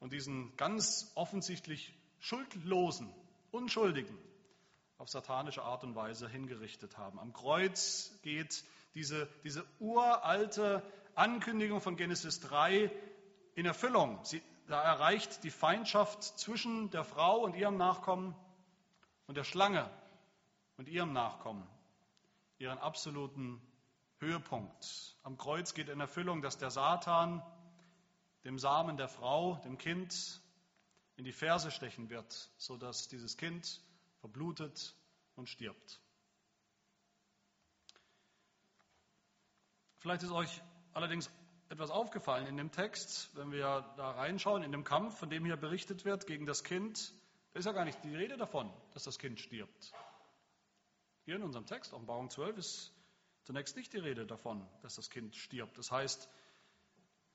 und 0.00 0.12
diesen 0.12 0.56
ganz 0.56 1.12
offensichtlich 1.14 1.94
schuldlosen, 2.18 3.12
unschuldigen 3.50 4.16
auf 4.98 5.08
satanische 5.08 5.62
Art 5.62 5.84
und 5.84 5.94
Weise 5.94 6.28
hingerichtet 6.28 6.96
haben. 6.96 7.18
Am 7.18 7.32
Kreuz 7.32 8.18
geht 8.22 8.64
diese, 8.94 9.28
diese 9.44 9.64
uralte 9.78 10.82
Ankündigung 11.14 11.80
von 11.80 11.96
Genesis 11.96 12.40
3 12.40 12.90
in 13.54 13.66
Erfüllung. 13.66 14.18
Sie, 14.24 14.42
da 14.68 14.82
erreicht 14.82 15.44
die 15.44 15.50
Feindschaft 15.50 16.22
zwischen 16.22 16.90
der 16.90 17.04
Frau 17.04 17.40
und 17.40 17.54
ihrem 17.54 17.76
Nachkommen 17.76 18.34
und 19.26 19.36
der 19.36 19.44
Schlange 19.44 19.88
und 20.76 20.88
ihrem 20.88 21.12
Nachkommen 21.12 21.66
ihren 22.58 22.78
absoluten 22.78 23.60
Höhepunkt. 24.18 25.16
Am 25.22 25.36
Kreuz 25.36 25.74
geht 25.74 25.88
in 25.88 26.00
Erfüllung, 26.00 26.40
dass 26.40 26.58
der 26.58 26.70
Satan 26.70 27.42
dem 28.44 28.58
Samen 28.58 28.96
der 28.96 29.08
Frau, 29.08 29.56
dem 29.64 29.76
Kind, 29.76 30.40
in 31.16 31.24
die 31.24 31.32
Ferse 31.32 31.70
stechen 31.70 32.10
wird, 32.10 32.50
sodass 32.56 33.08
dieses 33.08 33.36
Kind 33.36 33.82
verblutet 34.20 34.94
und 35.34 35.48
stirbt. 35.48 36.00
Vielleicht 39.98 40.22
ist 40.22 40.30
euch 40.30 40.62
allerdings 40.92 41.30
etwas 41.68 41.90
aufgefallen 41.90 42.46
in 42.46 42.56
dem 42.56 42.70
Text, 42.70 43.34
wenn 43.34 43.50
wir 43.50 43.92
da 43.96 44.12
reinschauen, 44.12 44.62
in 44.62 44.70
dem 44.70 44.84
Kampf, 44.84 45.18
von 45.18 45.28
dem 45.30 45.44
hier 45.44 45.56
berichtet 45.56 46.04
wird 46.04 46.26
gegen 46.26 46.46
das 46.46 46.62
Kind. 46.62 47.12
Da 47.52 47.58
ist 47.58 47.64
ja 47.64 47.72
gar 47.72 47.84
nicht 47.84 48.02
die 48.04 48.14
Rede 48.14 48.36
davon, 48.36 48.72
dass 48.92 49.02
das 49.02 49.18
Kind 49.18 49.40
stirbt. 49.40 49.92
Hier 51.26 51.34
in 51.34 51.42
unserem 51.42 51.66
Text, 51.66 51.92
Offenbarung 51.92 52.30
12, 52.30 52.56
ist 52.56 52.92
zunächst 53.42 53.74
nicht 53.74 53.92
die 53.92 53.98
Rede 53.98 54.26
davon, 54.26 54.64
dass 54.82 54.94
das 54.94 55.10
Kind 55.10 55.34
stirbt. 55.34 55.76
Das 55.76 55.90
heißt, 55.90 56.28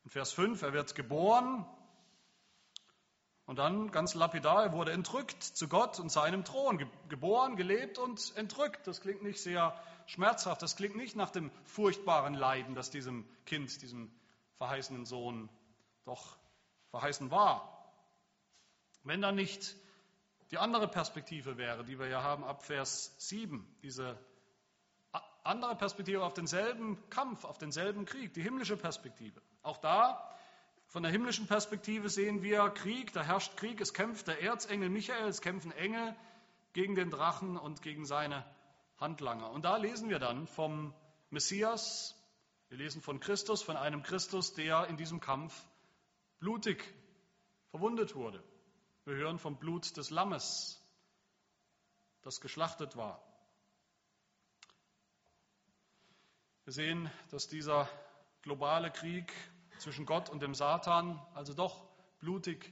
in 0.06 0.10
Vers 0.10 0.32
5, 0.32 0.62
er 0.62 0.72
wird 0.72 0.96
geboren 0.96 1.66
und 3.48 3.60
dann 3.60 3.92
ganz 3.92 4.14
lapidar, 4.14 4.64
er 4.64 4.72
wurde 4.72 4.94
entrückt 4.94 5.44
zu 5.44 5.68
Gott 5.68 6.00
und 6.00 6.10
seinem 6.10 6.46
Thron. 6.46 6.90
Geboren, 7.10 7.58
gelebt 7.58 7.98
und 7.98 8.34
entrückt. 8.38 8.88
Das 8.88 9.02
klingt 9.02 9.24
nicht 9.24 9.42
sehr 9.42 9.78
schmerzhaft, 10.06 10.62
das 10.62 10.78
klingt 10.78 10.96
nicht 10.96 11.18
nach 11.18 11.32
dem 11.32 11.52
furchtbaren 11.66 12.34
Leiden, 12.34 12.76
das 12.76 12.92
diesem 12.92 13.28
Kind, 13.46 13.82
diesem 13.82 14.10
verheißenen 14.56 15.06
Sohn 15.06 15.50
doch 16.06 16.38
verheißen 16.92 17.30
war. 17.30 17.94
Wenn 19.04 19.22
dann 19.22 19.36
nicht 19.36 19.76
die 20.52 20.58
andere 20.58 20.88
Perspektive 20.88 21.58
wäre, 21.58 21.84
die 21.86 21.98
wir 21.98 22.08
ja 22.08 22.24
haben 22.24 22.44
ab 22.44 22.64
Vers 22.64 23.16
7, 23.18 23.66
diese 23.82 24.20
andere 25.44 25.76
Perspektive 25.76 26.24
auf 26.24 26.34
denselben 26.34 26.98
Kampf, 27.10 27.46
auf 27.46 27.58
denselben 27.58 28.06
Krieg, 28.06 28.34
die 28.34 28.42
himmlische 28.42 28.78
Perspektive. 28.78 29.42
Auch 29.64 29.78
da, 29.78 30.30
von 30.88 31.04
der 31.04 31.12
himmlischen 31.12 31.48
Perspektive 31.48 32.10
sehen 32.10 32.44
wir 32.44 32.70
Krieg, 32.70 33.14
da 33.14 33.24
herrscht 33.24 33.56
Krieg, 33.58 33.80
es 33.82 33.94
kämpft 33.94 34.28
der 34.28 34.42
Erzengel 34.42 34.90
Michael, 34.90 35.30
es 35.30 35.42
kämpfen 35.42 35.72
Engel 35.72 36.16
gegen 36.74 36.96
den 36.96 37.10
Drachen 37.10 37.58
und 37.58 37.82
gegen 37.82 38.06
seine 38.06 38.46
Handlanger. 38.98 39.50
Und 39.52 39.66
da 39.66 39.78
lesen 39.78 40.10
wir 40.10 40.20
dann 40.20 40.48
vom 40.48 40.94
Messias, 41.30 42.16
wir 42.70 42.78
lesen 42.78 43.02
von 43.02 43.20
Christus, 43.20 43.64
von 43.64 43.78
einem 43.78 44.04
Christus, 44.04 44.54
der 44.54 44.88
in 44.88 44.98
diesem 44.98 45.22
Kampf 45.22 45.66
blutig 46.40 46.84
verwundet 47.72 48.16
wurde. 48.16 48.44
Wir 49.04 49.16
hören 49.16 49.40
vom 49.40 49.58
Blut 49.58 49.98
des 49.98 50.12
Lammes, 50.12 50.80
das 52.22 52.40
geschlachtet 52.40 52.96
war. 52.96 53.20
Wir 56.66 56.74
sehen, 56.74 57.10
dass 57.32 57.48
dieser 57.48 57.90
globale 58.44 58.92
Krieg 58.92 59.34
zwischen 59.80 60.06
Gott 60.06 60.30
und 60.30 60.44
dem 60.44 60.54
Satan 60.54 61.20
also 61.34 61.56
doch 61.56 61.84
blutig 62.20 62.72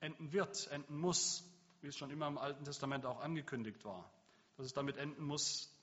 enden 0.00 0.32
wird, 0.32 0.66
enden 0.66 0.98
muss, 0.98 1.42
wie 1.80 1.86
es 1.86 1.96
schon 1.96 2.10
immer 2.10 2.26
im 2.26 2.36
Alten 2.36 2.64
Testament 2.64 3.06
auch 3.06 3.20
angekündigt 3.20 3.82
war. 3.82 4.12
Dass 4.58 4.66
es 4.66 4.74
damit 4.74 4.98
enden 4.98 5.24
muss, 5.24 5.74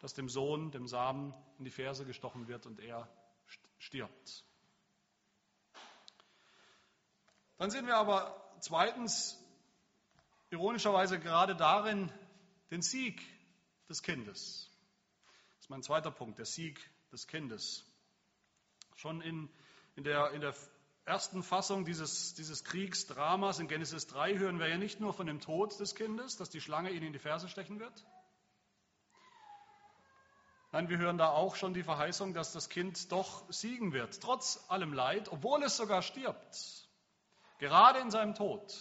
dass 0.00 0.14
dem 0.14 0.30
Sohn, 0.30 0.70
dem 0.70 0.88
Samen 0.88 1.34
in 1.58 1.64
die 1.64 1.70
Ferse 1.70 2.06
gestochen 2.06 2.48
wird 2.48 2.64
und 2.64 2.80
er 2.80 3.06
stirbt. 3.76 4.44
Dann 7.58 7.70
sehen 7.70 7.86
wir 7.86 7.96
aber 7.96 8.34
zweitens 8.60 9.38
ironischerweise 10.52 11.18
gerade 11.18 11.56
darin 11.56 12.12
den 12.70 12.82
Sieg 12.82 13.22
des 13.88 14.02
Kindes. 14.02 14.70
Das 15.56 15.64
ist 15.64 15.70
mein 15.70 15.82
zweiter 15.82 16.10
Punkt, 16.10 16.38
der 16.38 16.44
Sieg 16.44 16.78
des 17.10 17.26
Kindes. 17.26 17.84
Schon 18.96 19.22
in, 19.22 19.48
in, 19.96 20.04
der, 20.04 20.30
in 20.32 20.42
der 20.42 20.54
ersten 21.06 21.42
Fassung 21.42 21.84
dieses, 21.84 22.34
dieses 22.34 22.64
Kriegsdramas 22.64 23.58
in 23.58 23.68
Genesis 23.68 24.06
3 24.08 24.38
hören 24.38 24.58
wir 24.58 24.68
ja 24.68 24.76
nicht 24.76 25.00
nur 25.00 25.14
von 25.14 25.26
dem 25.26 25.40
Tod 25.40 25.78
des 25.80 25.94
Kindes, 25.94 26.36
dass 26.36 26.50
die 26.50 26.60
Schlange 26.60 26.90
ihn 26.90 27.02
in 27.02 27.12
die 27.12 27.18
Ferse 27.18 27.48
stechen 27.48 27.80
wird. 27.80 28.04
Nein, 30.70 30.88
wir 30.88 30.98
hören 30.98 31.18
da 31.18 31.30
auch 31.30 31.56
schon 31.56 31.74
die 31.74 31.82
Verheißung, 31.82 32.32
dass 32.34 32.52
das 32.52 32.68
Kind 32.68 33.10
doch 33.12 33.50
siegen 33.50 33.92
wird, 33.92 34.20
trotz 34.22 34.64
allem 34.68 34.92
Leid, 34.92 35.30
obwohl 35.30 35.62
es 35.62 35.76
sogar 35.76 36.02
stirbt. 36.02 36.88
Gerade 37.58 38.00
in 38.00 38.10
seinem 38.10 38.34
Tod 38.34 38.74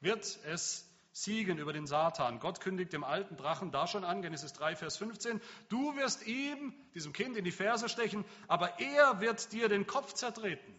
wird 0.00 0.24
es 0.44 0.88
siegen 1.14 1.58
über 1.58 1.72
den 1.72 1.86
Satan. 1.86 2.40
Gott 2.40 2.60
kündigt 2.60 2.92
dem 2.92 3.04
alten 3.04 3.36
Drachen 3.36 3.70
da 3.70 3.86
schon 3.86 4.04
an, 4.04 4.20
Genesis 4.20 4.52
3, 4.52 4.74
Vers 4.74 4.96
15, 4.96 5.40
du 5.68 5.96
wirst 5.96 6.26
ihm, 6.26 6.74
diesem 6.92 7.12
Kind, 7.12 7.36
in 7.36 7.44
die 7.44 7.52
Ferse 7.52 7.88
stechen, 7.88 8.24
aber 8.48 8.80
er 8.80 9.20
wird 9.20 9.52
dir 9.52 9.68
den 9.68 9.86
Kopf 9.86 10.12
zertreten. 10.14 10.74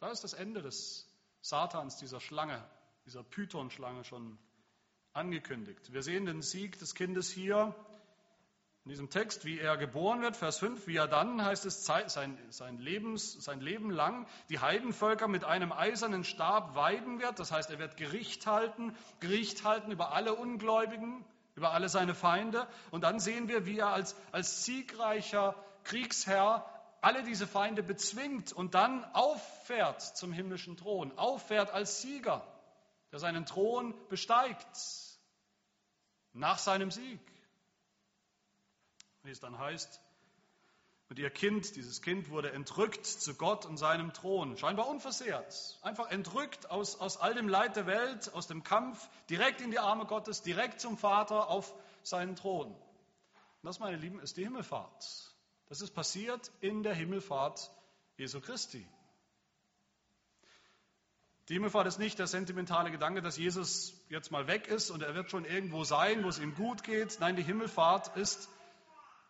Da 0.00 0.10
ist 0.10 0.22
das 0.22 0.34
Ende 0.34 0.60
des 0.60 1.08
Satans, 1.40 1.96
dieser 1.96 2.20
Schlange, 2.20 2.62
dieser 3.06 3.22
Python-Schlange 3.22 4.04
schon 4.04 4.38
angekündigt. 5.14 5.92
Wir 5.92 6.02
sehen 6.02 6.26
den 6.26 6.42
Sieg 6.42 6.78
des 6.78 6.94
Kindes 6.94 7.30
hier 7.30 7.74
in 8.84 8.90
diesem 8.90 9.10
Text, 9.10 9.44
wie 9.44 9.60
er 9.60 9.76
geboren 9.76 10.22
wird, 10.22 10.36
Vers 10.36 10.58
5, 10.58 10.88
wie 10.88 10.96
er 10.96 11.06
dann, 11.06 11.44
heißt 11.44 11.66
es, 11.66 11.84
sein, 11.84 12.08
sein, 12.08 12.78
Lebens, 12.78 13.32
sein 13.34 13.60
Leben 13.60 13.92
lang 13.92 14.26
die 14.48 14.58
Heidenvölker 14.58 15.28
mit 15.28 15.44
einem 15.44 15.70
eisernen 15.70 16.24
Stab 16.24 16.74
weiden 16.74 17.20
wird. 17.20 17.38
Das 17.38 17.52
heißt, 17.52 17.70
er 17.70 17.78
wird 17.78 17.96
Gericht 17.96 18.44
halten, 18.44 18.96
Gericht 19.20 19.62
halten 19.62 19.92
über 19.92 20.12
alle 20.12 20.34
Ungläubigen, 20.34 21.24
über 21.54 21.70
alle 21.70 21.88
seine 21.88 22.12
Feinde. 22.12 22.66
Und 22.90 23.04
dann 23.04 23.20
sehen 23.20 23.46
wir, 23.46 23.66
wie 23.66 23.78
er 23.78 23.92
als, 23.92 24.16
als 24.32 24.64
siegreicher 24.64 25.54
Kriegsherr 25.84 26.68
alle 27.00 27.22
diese 27.22 27.46
Feinde 27.46 27.84
bezwingt 27.84 28.52
und 28.52 28.74
dann 28.74 29.04
auffährt 29.12 30.02
zum 30.02 30.32
himmlischen 30.32 30.76
Thron, 30.76 31.16
auffährt 31.18 31.70
als 31.70 32.02
Sieger, 32.02 32.44
der 33.12 33.20
seinen 33.20 33.46
Thron 33.46 33.94
besteigt 34.08 34.66
nach 36.32 36.58
seinem 36.58 36.90
Sieg 36.90 37.20
wie 39.22 39.30
es 39.30 39.40
dann 39.40 39.58
heißt. 39.58 40.00
Und 41.08 41.18
ihr 41.18 41.30
Kind, 41.30 41.76
dieses 41.76 42.00
Kind 42.00 42.30
wurde 42.30 42.52
entrückt 42.52 43.04
zu 43.04 43.34
Gott 43.34 43.66
und 43.66 43.76
seinem 43.76 44.14
Thron, 44.14 44.56
scheinbar 44.56 44.88
unversehrt, 44.88 45.78
einfach 45.82 46.10
entrückt 46.10 46.70
aus, 46.70 46.98
aus 46.98 47.18
all 47.18 47.34
dem 47.34 47.48
Leid 47.48 47.76
der 47.76 47.86
Welt, 47.86 48.32
aus 48.32 48.46
dem 48.46 48.62
Kampf, 48.62 49.10
direkt 49.28 49.60
in 49.60 49.70
die 49.70 49.78
Arme 49.78 50.06
Gottes, 50.06 50.40
direkt 50.40 50.80
zum 50.80 50.96
Vater 50.96 51.48
auf 51.48 51.74
seinen 52.02 52.34
Thron. 52.34 52.68
Und 52.68 52.76
das, 53.62 53.78
meine 53.78 53.98
Lieben, 53.98 54.20
ist 54.20 54.38
die 54.38 54.44
Himmelfahrt. 54.44 55.34
Das 55.68 55.82
ist 55.82 55.94
passiert 55.94 56.50
in 56.60 56.82
der 56.82 56.94
Himmelfahrt 56.94 57.70
Jesu 58.16 58.40
Christi. 58.40 58.86
Die 61.48 61.54
Himmelfahrt 61.54 61.86
ist 61.86 61.98
nicht 61.98 62.18
der 62.18 62.26
sentimentale 62.26 62.90
Gedanke, 62.90 63.20
dass 63.20 63.36
Jesus 63.36 63.92
jetzt 64.08 64.30
mal 64.30 64.46
weg 64.46 64.68
ist 64.68 64.90
und 64.90 65.02
er 65.02 65.14
wird 65.14 65.30
schon 65.30 65.44
irgendwo 65.44 65.84
sein, 65.84 66.24
wo 66.24 66.28
es 66.28 66.38
ihm 66.38 66.54
gut 66.54 66.84
geht. 66.84 67.18
Nein, 67.20 67.36
die 67.36 67.42
Himmelfahrt 67.42 68.16
ist 68.16 68.48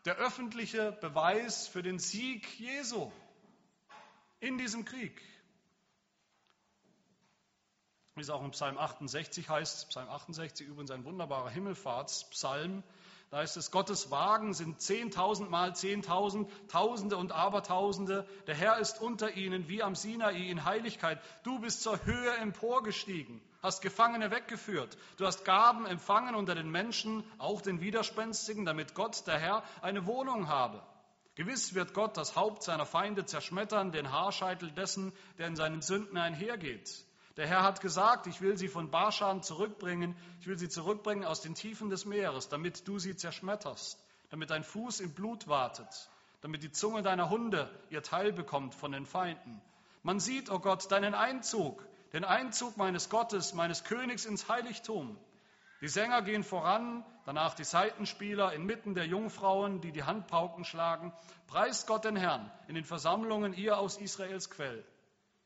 der 0.05 0.17
öffentliche 0.17 0.93
Beweis 0.93 1.69
für 1.69 1.83
den 1.83 1.99
Sieg 1.99 2.59
Jesu 2.59 3.11
in 4.41 4.59
diesem 4.59 4.85
Krieg. 4.85 5.21
Wie 8.15 8.21
es 8.21 8.31
auch 8.31 8.43
im 8.43 8.51
Psalm 8.51 8.77
68 8.77 9.49
heißt, 9.49 9.89
Psalm 9.89 10.09
68 10.09 10.67
übrigens 10.67 10.91
ein 10.91 11.05
wunderbarer 11.05 11.51
Himmelfahrtspsalm, 11.51 12.83
da 13.33 13.39
heißt 13.39 13.57
es, 13.57 13.71
Gottes 13.71 14.11
Wagen 14.11 14.53
sind 14.53 14.83
zehntausend 14.83 15.51
mal 15.51 15.75
zehntausend, 15.75 16.51
Tausende 16.69 17.17
und 17.17 17.33
Abertausende. 17.33 18.29
Der 18.47 18.55
Herr 18.55 18.77
ist 18.77 19.01
unter 19.01 19.35
ihnen 19.35 19.69
wie 19.69 19.83
am 19.83 19.95
Sinai 19.95 20.37
in 20.51 20.67
Heiligkeit. 20.67 21.19
Du 21.43 21.59
bist 21.59 21.83
zur 21.83 22.05
Höhe 22.05 22.37
emporgestiegen, 22.43 23.41
hast 23.63 23.81
Gefangene 23.81 24.31
weggeführt. 24.31 24.99
Du 25.17 25.25
hast 25.25 25.47
Gaben 25.47 25.87
empfangen 25.87 26.35
unter 26.35 26.55
den 26.55 26.71
Menschen, 26.71 27.25
auch 27.39 27.63
den 27.63 27.81
Widerspenstigen, 27.81 28.67
damit 28.67 28.95
Gott, 28.95 29.27
der 29.27 29.39
Herr, 29.39 29.63
eine 29.81 30.05
Wohnung 30.05 30.49
habe. 30.49 30.83
Gewiss 31.35 31.73
wird 31.73 31.95
Gott 31.95 32.19
das 32.19 32.37
Haupt 32.37 32.63
seiner 32.63 32.85
Feinde 32.85 33.25
zerschmettern, 33.25 33.93
den 33.93 34.13
Haarscheitel 34.13 34.71
dessen, 34.73 35.11
der 35.39 35.47
in 35.47 35.57
seinen 35.57 35.81
Sünden 35.81 36.19
einhergeht. 36.19 37.03
Der 37.37 37.47
Herr 37.47 37.63
hat 37.63 37.81
gesagt, 37.81 38.27
ich 38.27 38.43
will 38.43 38.59
sie 38.59 38.69
von 38.69 38.91
Barschan 38.91 39.43
zurückbringen, 39.43 40.15
ich 40.41 40.47
will 40.47 40.59
sie 40.59 40.69
zurückbringen 40.69 41.25
aus 41.25 41.41
den 41.41 41.55
Tiefen 41.55 41.89
des 41.89 42.05
Meeres, 42.05 42.49
damit 42.49 42.87
du 42.87 42.99
sie 42.99 43.17
zerschmetterst, 43.17 43.99
damit 44.31 44.51
dein 44.51 44.65
Fuß 44.65 45.01
im 45.01 45.15
Blut 45.15 45.49
wartet, 45.49 46.11
damit 46.43 46.63
die 46.63 46.73
Zunge 46.73 47.03
deiner 47.03 47.31
Hunde 47.31 47.71
ihr 47.89 48.03
Teil 48.03 48.33
bekommt 48.33 48.75
von 48.75 48.93
den 48.93 49.07
Feinden. 49.07 49.63
Man 50.03 50.21
sieht, 50.21 50.51
o 50.51 50.57
oh 50.57 50.59
Gott, 50.59 50.91
deinen 50.93 51.15
Einzug, 51.15 51.83
den 52.13 52.25
Einzug 52.25 52.77
meines 52.77 53.09
Gottes, 53.09 53.55
meines 53.55 53.85
Königs 53.85 54.27
ins 54.27 54.49
Heiligtum. 54.49 55.17
Die 55.81 55.89
Sänger 55.89 56.23
gehen 56.23 56.45
voran, 56.45 57.05
danach 57.25 57.55
die 57.55 57.65
Seitenspieler 57.65 58.53
inmitten 58.53 58.95
der 58.95 59.07
Jungfrauen, 59.07 59.81
die 59.81 59.91
die 59.91 60.05
Handpauken 60.05 60.65
schlagen. 60.65 61.13
Preist 61.47 61.87
Gott 61.87 62.05
den 62.05 62.17
Herrn 62.17 62.51
in 62.69 62.75
den 62.75 62.85
Versammlungen, 62.85 63.55
ihr 63.55 63.79
aus 63.79 63.97
Israels 63.97 64.51
Quell. 64.51 64.85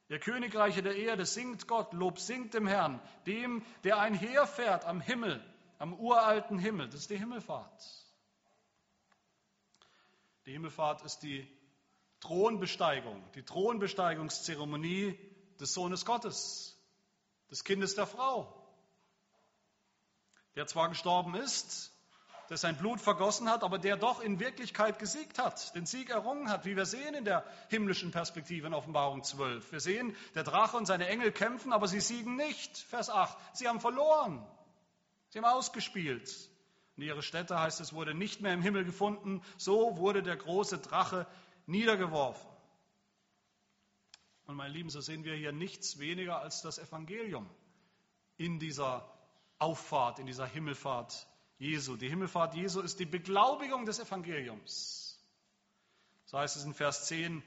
Ihr 0.09 0.21
Königreiche 0.21 0.83
der 0.83 0.97
Erde, 0.97 1.27
singt 1.27 1.66
Gott, 1.66 1.92
Lob 1.92 2.19
singt 2.21 2.55
dem 2.55 2.66
Herrn, 2.66 3.01
dem, 3.27 3.64
der 3.83 3.99
einherfährt 3.99 4.85
am 4.85 5.01
Himmel, 5.01 5.45
am 5.79 5.95
uralten 5.95 6.59
Himmel. 6.59 6.87
Das 6.88 7.01
ist 7.01 7.11
die 7.11 7.19
Himmelfahrt. 7.19 8.07
Die 10.47 10.53
Himmelfahrt 10.53 11.03
ist 11.03 11.21
die 11.21 11.49
Thronbesteigung, 12.21 13.23
die 13.35 13.42
Thronbesteigungszeremonie 13.42 15.19
des 15.59 15.75
Sohnes 15.75 16.05
Gottes, 16.05 16.81
des 17.51 17.64
Kindes 17.64 17.97
der 17.97 18.07
Frau, 18.07 18.53
der 20.55 20.66
zwar 20.66 20.88
gestorben 20.88 21.35
ist, 21.35 21.92
der 22.48 22.56
sein 22.56 22.76
Blut 22.76 23.00
vergossen 23.00 23.48
hat, 23.48 23.62
aber 23.62 23.78
der 23.78 23.96
doch 23.96 24.20
in 24.20 24.40
Wirklichkeit 24.40 24.98
gesiegt 24.98 25.38
hat, 25.38 25.74
den 25.74 25.87
Sieg 25.87 26.11
errungen 26.11 26.48
hat, 26.48 26.64
wie 26.64 26.76
wir 26.76 26.87
sehen 26.87 27.14
in 27.14 27.24
der 27.24 27.44
himmlischen 27.68 28.11
Perspektive 28.11 28.66
in 28.66 28.74
Offenbarung 28.74 29.22
12. 29.22 29.72
Wir 29.72 29.80
sehen, 29.80 30.16
der 30.35 30.44
Drache 30.44 30.76
und 30.76 30.87
seine 30.87 31.09
Engel 31.09 31.32
kämpfen, 31.32 31.72
aber 31.72 31.88
sie 31.88 32.00
siegen 32.00 32.37
nicht. 32.37 32.78
Vers 32.78 33.11
8. 33.11 33.37
Sie 33.52 33.68
haben 33.68 33.80
verloren. 33.80 34.46
Sie 35.30 35.38
haben 35.38 35.44
ausgespielt. 35.44 36.32
Und 36.96 37.02
ihre 37.02 37.22
Stätte, 37.22 37.61
heißt 37.61 37.80
es, 37.80 37.92
wurde 37.92 38.14
nicht 38.14 38.40
mehr 38.40 38.54
im 38.54 38.62
Himmel 38.62 38.85
gefunden. 38.85 39.42
So 39.59 39.98
wurde 39.98 40.22
der 40.22 40.37
große 40.37 40.78
Drache 40.78 41.26
niedergeworfen. 41.66 42.48
Und 44.46 44.54
meine 44.54 44.72
Lieben, 44.72 44.90
so 44.90 45.00
sehen 45.00 45.24
wir 45.24 45.35
hier 45.35 45.52
nichts 45.52 45.98
weniger 45.98 46.40
als 46.40 46.62
das 46.62 46.78
Evangelium 46.78 47.50
in 48.37 48.59
dieser 48.59 49.12
Auffahrt, 49.59 50.18
in 50.18 50.26
dieser 50.26 50.46
Himmelfahrt 50.46 51.26
Jesu. 51.59 51.97
Die 51.97 52.09
Himmelfahrt 52.09 52.55
Jesu 52.55 52.81
ist 52.81 53.01
die 53.01 53.07
Beglaubigung 53.07 53.87
des 53.87 53.99
Evangeliums. 53.99 55.19
So 56.27 56.38
heißt 56.38 56.57
es 56.57 56.64
in 56.64 56.75
Vers 56.75 57.07
10 57.07 57.42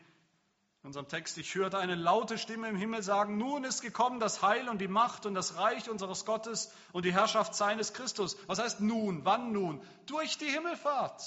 in 0.82 0.88
unserem 0.88 1.10
Text, 1.10 1.38
ich 1.38 1.54
hörte 1.56 1.78
eine 1.78 1.96
laute 1.96 2.38
Stimme 2.38 2.70
im 2.70 2.78
Himmel 2.78 3.04
sagen, 3.04 3.38
nun 3.38 3.66
ist 3.66 3.82
gekommen 3.82 4.22
das 4.22 4.42
Heil 4.42 4.70
und 4.70 4.80
die 4.80 4.88
Macht 4.88 5.26
und 5.26 5.34
das 5.34 5.58
Reich 5.58 5.90
unseres 5.90 6.24
Gottes 6.24 6.72
und 6.94 7.04
die 7.04 7.12
Herrschaft 7.12 7.54
seines 7.54 7.92
Christus. 7.92 8.38
Was 8.48 8.60
heißt 8.60 8.80
nun? 8.80 9.26
Wann 9.26 9.52
nun? 9.52 9.82
Durch 10.06 10.38
die 10.38 10.46
Himmelfahrt. 10.46 11.22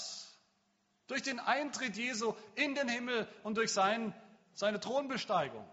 Durch 1.07 1.23
den 1.23 1.39
Eintritt 1.39 1.99
Jesu 1.99 2.35
in 2.55 2.75
den 2.75 2.89
Himmel 2.89 3.29
und 3.43 3.59
durch 3.59 3.73
sein, 3.73 4.15
seine 4.55 4.81
Thronbesteigung 4.81 5.69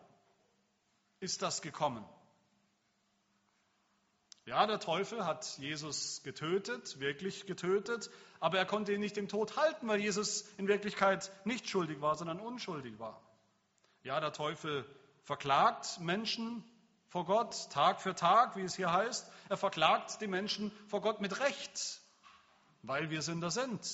ist 1.22 1.42
das 1.42 1.62
gekommen. 1.62 2.04
Ja, 4.50 4.66
der 4.66 4.80
Teufel 4.80 5.28
hat 5.28 5.60
Jesus 5.60 6.24
getötet, 6.24 7.00
wirklich 7.00 7.46
getötet, 7.46 8.10
aber 8.40 8.58
er 8.58 8.66
konnte 8.66 8.92
ihn 8.92 9.00
nicht 9.00 9.16
im 9.20 9.28
Tod 9.28 9.56
halten, 9.58 9.88
weil 9.88 10.00
Jesus 10.00 10.42
in 10.58 10.68
Wirklichkeit 10.68 11.32
nicht 11.46 11.70
schuldig 11.70 12.02
war, 12.02 12.16
sondern 12.16 12.40
unschuldig 12.40 12.98
war. 12.98 13.22
Ja, 14.02 14.20
der 14.20 14.34
Teufel 14.34 14.90
verklagt 15.22 16.00
Menschen 16.00 16.64
vor 17.10 17.26
Gott 17.26 17.70
Tag 17.70 18.02
für 18.02 18.16
Tag, 18.16 18.56
wie 18.56 18.64
es 18.64 18.76
hier 18.76 18.92
heißt. 18.92 19.32
Er 19.50 19.58
verklagt 19.58 20.20
die 20.20 20.26
Menschen 20.26 20.72
vor 20.88 21.02
Gott 21.02 21.22
mit 21.22 21.40
Recht, 21.40 22.02
weil 22.82 23.12
wir 23.12 23.22
Sünder 23.22 23.52
sind. 23.52 23.88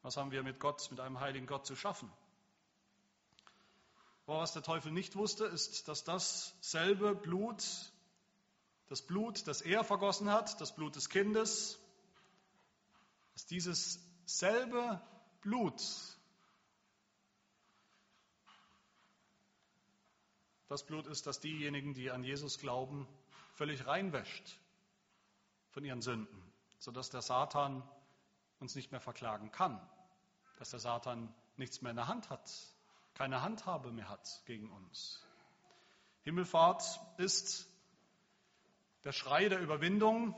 Was 0.00 0.16
haben 0.16 0.30
wir 0.30 0.42
mit 0.42 0.58
Gott, 0.58 0.90
mit 0.90 1.00
einem 1.00 1.20
heiligen 1.20 1.46
Gott 1.46 1.66
zu 1.66 1.76
schaffen? 1.76 2.10
Aber 4.26 4.38
was 4.38 4.54
der 4.54 4.62
Teufel 4.62 4.90
nicht 4.90 5.16
wusste, 5.16 5.44
ist, 5.44 5.86
dass 5.88 6.02
dasselbe 6.02 7.14
Blut 7.14 7.62
das 8.92 9.00
Blut, 9.00 9.46
das 9.46 9.62
er 9.62 9.84
vergossen 9.84 10.30
hat, 10.30 10.60
das 10.60 10.74
Blut 10.74 10.96
des 10.96 11.08
Kindes, 11.08 11.78
dass 13.32 13.46
dieses 13.46 13.98
selbe 14.26 15.00
Blut 15.40 15.82
Das 20.68 20.84
Blut 20.86 21.06
ist, 21.06 21.26
das 21.26 21.38
diejenigen, 21.38 21.92
die 21.92 22.10
an 22.10 22.24
Jesus 22.24 22.58
glauben, 22.58 23.06
völlig 23.56 23.86
reinwäscht 23.86 24.58
von 25.70 25.84
ihren 25.84 26.00
Sünden, 26.00 26.42
sodass 26.78 27.10
der 27.10 27.20
Satan 27.20 27.82
uns 28.58 28.74
nicht 28.74 28.90
mehr 28.90 29.00
verklagen 29.00 29.50
kann, 29.50 29.78
dass 30.58 30.70
der 30.70 30.80
Satan 30.80 31.34
nichts 31.56 31.82
mehr 31.82 31.90
in 31.90 31.96
der 31.96 32.08
Hand 32.08 32.30
hat, 32.30 32.50
keine 33.12 33.42
Handhabe 33.42 33.92
mehr 33.92 34.08
hat 34.08 34.42
gegen 34.46 34.70
uns. 34.70 35.22
Himmelfahrt 36.22 37.00
ist 37.18 37.68
der 39.04 39.12
Schrei 39.12 39.48
der 39.48 39.60
Überwindung, 39.60 40.34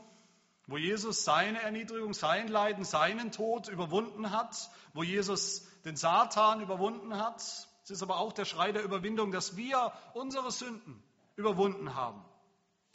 wo 0.67 0.79
Jesus 0.79 1.25
seine 1.25 1.61
Erniedrigung, 1.61 2.15
sein 2.15 2.49
Leiden, 2.49 2.85
seinen 2.85 3.33
Tod 3.33 3.69
überwunden 3.69 4.31
hat, 4.31 4.71
wo 4.95 5.03
Jesus 5.03 5.67
den 5.85 5.97
Satan 5.97 6.63
überwunden 6.63 7.19
hat. 7.19 7.41
Es 7.83 7.91
ist 7.91 8.03
aber 8.03 8.19
auch 8.19 8.33
der 8.33 8.47
Schrei 8.47 8.73
der 8.73 8.83
Überwindung, 8.83 9.31
dass 9.31 9.57
wir 9.57 9.93
unsere 10.15 10.51
Sünden 10.51 11.03
überwunden 11.37 11.95
haben. 11.95 12.25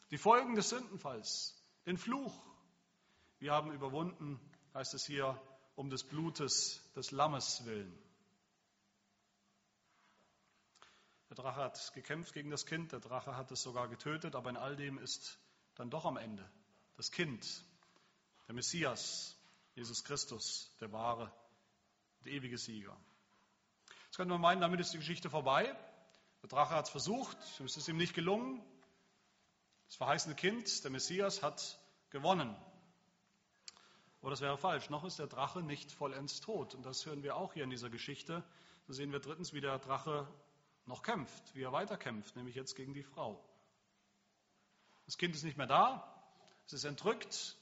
Die 0.10 0.18
Folgen 0.18 0.56
des 0.56 0.70
Sündenfalls, 0.70 1.56
den 1.86 1.98
Fluch. 1.98 2.34
Wir 3.38 3.54
haben 3.54 3.72
überwunden, 3.72 4.40
heißt 4.74 4.96
es 4.96 5.06
hier, 5.06 5.40
um 5.76 5.92
des 5.92 6.04
Blutes 6.04 6.82
des 6.96 7.12
Lammes 7.12 7.66
willen. 7.66 7.96
Der 11.30 11.36
Drache 11.36 11.62
hat 11.62 11.94
gekämpft 11.94 12.34
gegen 12.34 12.50
das 12.50 12.66
Kind, 12.66 12.92
der 12.92 13.00
Drache 13.00 13.38
hat 13.38 13.52
es 13.52 13.62
sogar 13.62 13.88
getötet, 13.88 14.36
aber 14.36 14.50
in 14.50 14.58
all 14.58 14.76
dem 14.76 14.98
ist 14.98 15.38
dann 15.80 15.90
doch 15.90 16.04
am 16.04 16.18
Ende 16.18 16.46
das 16.98 17.10
Kind, 17.10 17.64
der 18.48 18.54
Messias, 18.54 19.38
Jesus 19.76 20.04
Christus, 20.04 20.76
der 20.82 20.92
wahre 20.92 21.32
der 22.26 22.34
ewige 22.34 22.58
Sieger. 22.58 22.98
Jetzt 24.06 24.18
könnte 24.18 24.34
man 24.34 24.42
meinen, 24.42 24.60
damit 24.60 24.82
ist 24.82 24.92
die 24.92 24.98
Geschichte 24.98 25.30
vorbei. 25.30 25.74
Der 26.42 26.50
Drache 26.50 26.76
hat 26.76 26.86
es 26.86 26.92
versucht, 26.92 27.38
es 27.64 27.78
ist 27.78 27.88
ihm 27.88 27.96
nicht 27.96 28.14
gelungen. 28.14 28.62
Das 29.88 29.96
verheißene 29.96 30.36
Kind, 30.36 30.84
der 30.84 30.92
Messias, 30.92 31.42
hat 31.42 31.80
gewonnen. 32.10 32.54
Aber 34.20 34.32
das 34.32 34.42
wäre 34.42 34.58
falsch. 34.58 34.90
Noch 34.90 35.06
ist 35.06 35.18
der 35.18 35.28
Drache 35.28 35.62
nicht 35.62 35.94
vollends 35.94 36.42
tot. 36.42 36.76
Und 36.76 36.86
das 36.86 37.06
hören 37.06 37.24
wir 37.24 37.38
auch 37.38 37.54
hier 37.54 37.64
in 37.64 37.70
dieser 37.70 37.90
Geschichte. 37.90 38.44
Da 38.88 38.94
sehen 38.94 39.14
wir 39.14 39.20
drittens, 39.22 39.54
wie 39.54 39.62
der 39.62 39.80
Drache 39.80 40.28
noch 40.86 41.04
kämpft, 41.04 41.56
wie 41.56 41.64
er 41.64 41.72
weiterkämpft, 41.72 42.36
nämlich 42.36 42.56
jetzt 42.56 42.76
gegen 42.76 42.94
die 42.94 43.04
Frau. 43.04 43.42
Das 45.10 45.18
Kind 45.18 45.34
ist 45.34 45.44
nicht 45.44 45.58
mehr 45.58 45.66
da, 45.66 46.08
es 46.68 46.74
ist 46.74 46.84
entrückt 46.84 47.58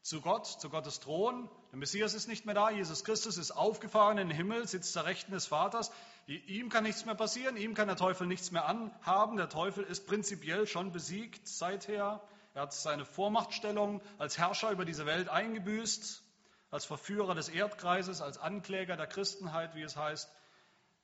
zu 0.00 0.22
Gott, 0.22 0.46
zu 0.46 0.70
Gottes 0.70 1.00
Thron. 1.00 1.50
Der 1.70 1.78
Messias 1.78 2.14
ist 2.14 2.28
nicht 2.28 2.46
mehr 2.46 2.54
da, 2.54 2.70
Jesus 2.70 3.04
Christus 3.04 3.36
ist 3.36 3.50
aufgefahren 3.50 4.16
in 4.16 4.28
den 4.28 4.36
Himmel, 4.38 4.66
sitzt 4.66 4.94
zur 4.94 5.04
Rechten 5.04 5.32
des 5.32 5.44
Vaters. 5.44 5.92
Ihm 6.26 6.70
kann 6.70 6.84
nichts 6.84 7.04
mehr 7.04 7.14
passieren, 7.14 7.58
ihm 7.58 7.74
kann 7.74 7.88
der 7.88 7.98
Teufel 7.98 8.26
nichts 8.26 8.52
mehr 8.52 8.64
anhaben. 8.64 9.36
Der 9.36 9.50
Teufel 9.50 9.84
ist 9.84 10.06
prinzipiell 10.06 10.66
schon 10.66 10.92
besiegt 10.92 11.46
seither. 11.46 12.22
Er 12.54 12.62
hat 12.62 12.72
seine 12.72 13.04
Vormachtstellung 13.04 14.00
als 14.16 14.38
Herrscher 14.38 14.70
über 14.70 14.86
diese 14.86 15.04
Welt 15.04 15.28
eingebüßt, 15.28 16.22
als 16.70 16.86
Verführer 16.86 17.34
des 17.34 17.50
Erdkreises, 17.50 18.22
als 18.22 18.38
Ankläger 18.38 18.96
der 18.96 19.08
Christenheit, 19.08 19.74
wie 19.74 19.82
es 19.82 19.94
heißt 19.94 20.30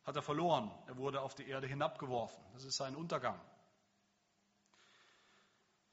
hat 0.05 0.17
er 0.17 0.23
verloren. 0.23 0.71
Er 0.87 0.97
wurde 0.97 1.21
auf 1.21 1.35
die 1.35 1.47
Erde 1.47 1.67
hinabgeworfen. 1.67 2.43
Das 2.55 2.65
ist 2.65 2.77
sein 2.77 2.97
Untergang. 2.97 3.39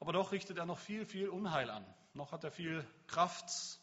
Aber 0.00 0.12
doch 0.12 0.32
richtet 0.32 0.56
er 0.56 0.66
noch 0.66 0.78
viel, 0.78 1.04
viel 1.06 1.28
Unheil 1.28 1.70
an. 1.70 1.84
Noch 2.14 2.32
hat 2.32 2.42
er 2.42 2.50
viel 2.50 2.86
Kraft. 3.06 3.78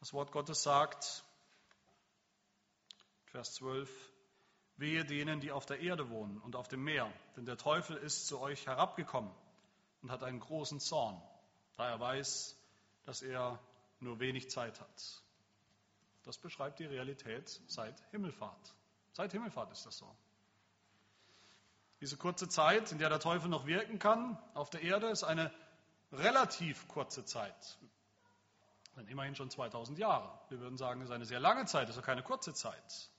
Das 0.00 0.12
Wort 0.14 0.32
Gottes 0.32 0.62
sagt, 0.62 1.24
Vers 3.26 3.54
12, 3.54 3.90
wehe 4.76 5.04
denen, 5.04 5.40
die 5.40 5.52
auf 5.52 5.66
der 5.66 5.80
Erde 5.80 6.08
wohnen 6.08 6.38
und 6.38 6.56
auf 6.56 6.68
dem 6.68 6.82
Meer, 6.82 7.12
denn 7.36 7.44
der 7.44 7.58
Teufel 7.58 7.96
ist 7.98 8.26
zu 8.26 8.40
euch 8.40 8.66
herabgekommen 8.66 9.30
und 10.00 10.10
hat 10.10 10.22
einen 10.22 10.40
großen 10.40 10.80
Zorn, 10.80 11.20
da 11.76 11.88
er 11.88 12.00
weiß, 12.00 12.56
dass 13.04 13.20
er 13.20 13.60
nur 14.00 14.18
wenig 14.18 14.50
Zeit 14.50 14.80
hat. 14.80 15.22
Das 16.24 16.38
beschreibt 16.38 16.78
die 16.78 16.86
Realität 16.86 17.60
seit 17.66 18.00
Himmelfahrt. 18.10 18.74
Seit 19.12 19.32
Himmelfahrt 19.32 19.70
ist 19.70 19.84
das 19.84 19.98
so. 19.98 20.16
Diese 22.00 22.16
kurze 22.16 22.48
Zeit, 22.48 22.92
in 22.92 22.98
der 22.98 23.08
der 23.08 23.20
Teufel 23.20 23.48
noch 23.48 23.66
wirken 23.66 23.98
kann 23.98 24.38
auf 24.54 24.70
der 24.70 24.82
Erde, 24.82 25.08
ist 25.08 25.22
eine 25.22 25.52
relativ 26.12 26.88
kurze 26.88 27.24
Zeit. 27.24 27.78
Sind 28.94 29.08
immerhin 29.08 29.34
schon 29.34 29.50
2000 29.50 29.98
Jahre. 29.98 30.30
Wir 30.48 30.60
würden 30.60 30.76
sagen, 30.76 31.00
es 31.02 31.08
ist 31.08 31.14
eine 31.14 31.26
sehr 31.26 31.40
lange 31.40 31.66
Zeit, 31.66 31.88
es 31.88 31.96
ist 31.96 32.02
keine 32.02 32.22
kurze 32.22 32.54
Zeit. 32.54 33.10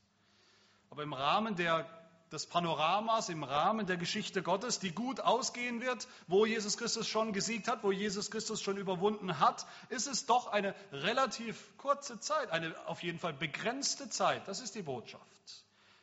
Aber 0.90 1.04
im 1.04 1.14
Rahmen 1.14 1.56
der 1.56 1.88
des 2.32 2.46
Panoramas 2.46 3.28
im 3.28 3.44
Rahmen 3.44 3.86
der 3.86 3.98
Geschichte 3.98 4.42
Gottes, 4.42 4.80
die 4.80 4.94
gut 4.94 5.20
ausgehen 5.20 5.82
wird, 5.82 6.08
wo 6.28 6.46
Jesus 6.46 6.78
Christus 6.78 7.08
schon 7.08 7.34
gesiegt 7.34 7.68
hat, 7.68 7.84
wo 7.84 7.92
Jesus 7.92 8.32
Christus 8.32 8.62
schon 8.62 8.78
überwunden 8.78 9.40
hat, 9.40 9.66
ist 9.90 10.08
es 10.08 10.26
doch 10.26 10.48
eine 10.48 10.74
relativ 10.94 11.78
kurze 11.78 12.20
Zeit, 12.20 12.50
eine 12.52 12.74
auf 12.88 13.04
jeden 13.04 13.20
Fall 13.20 13.34
begrenzte 13.34 14.10
Zeit. 14.10 14.48
Das 14.48 14.62
ist 14.62 14.76
die 14.76 14.82
Botschaft. 14.82 15.26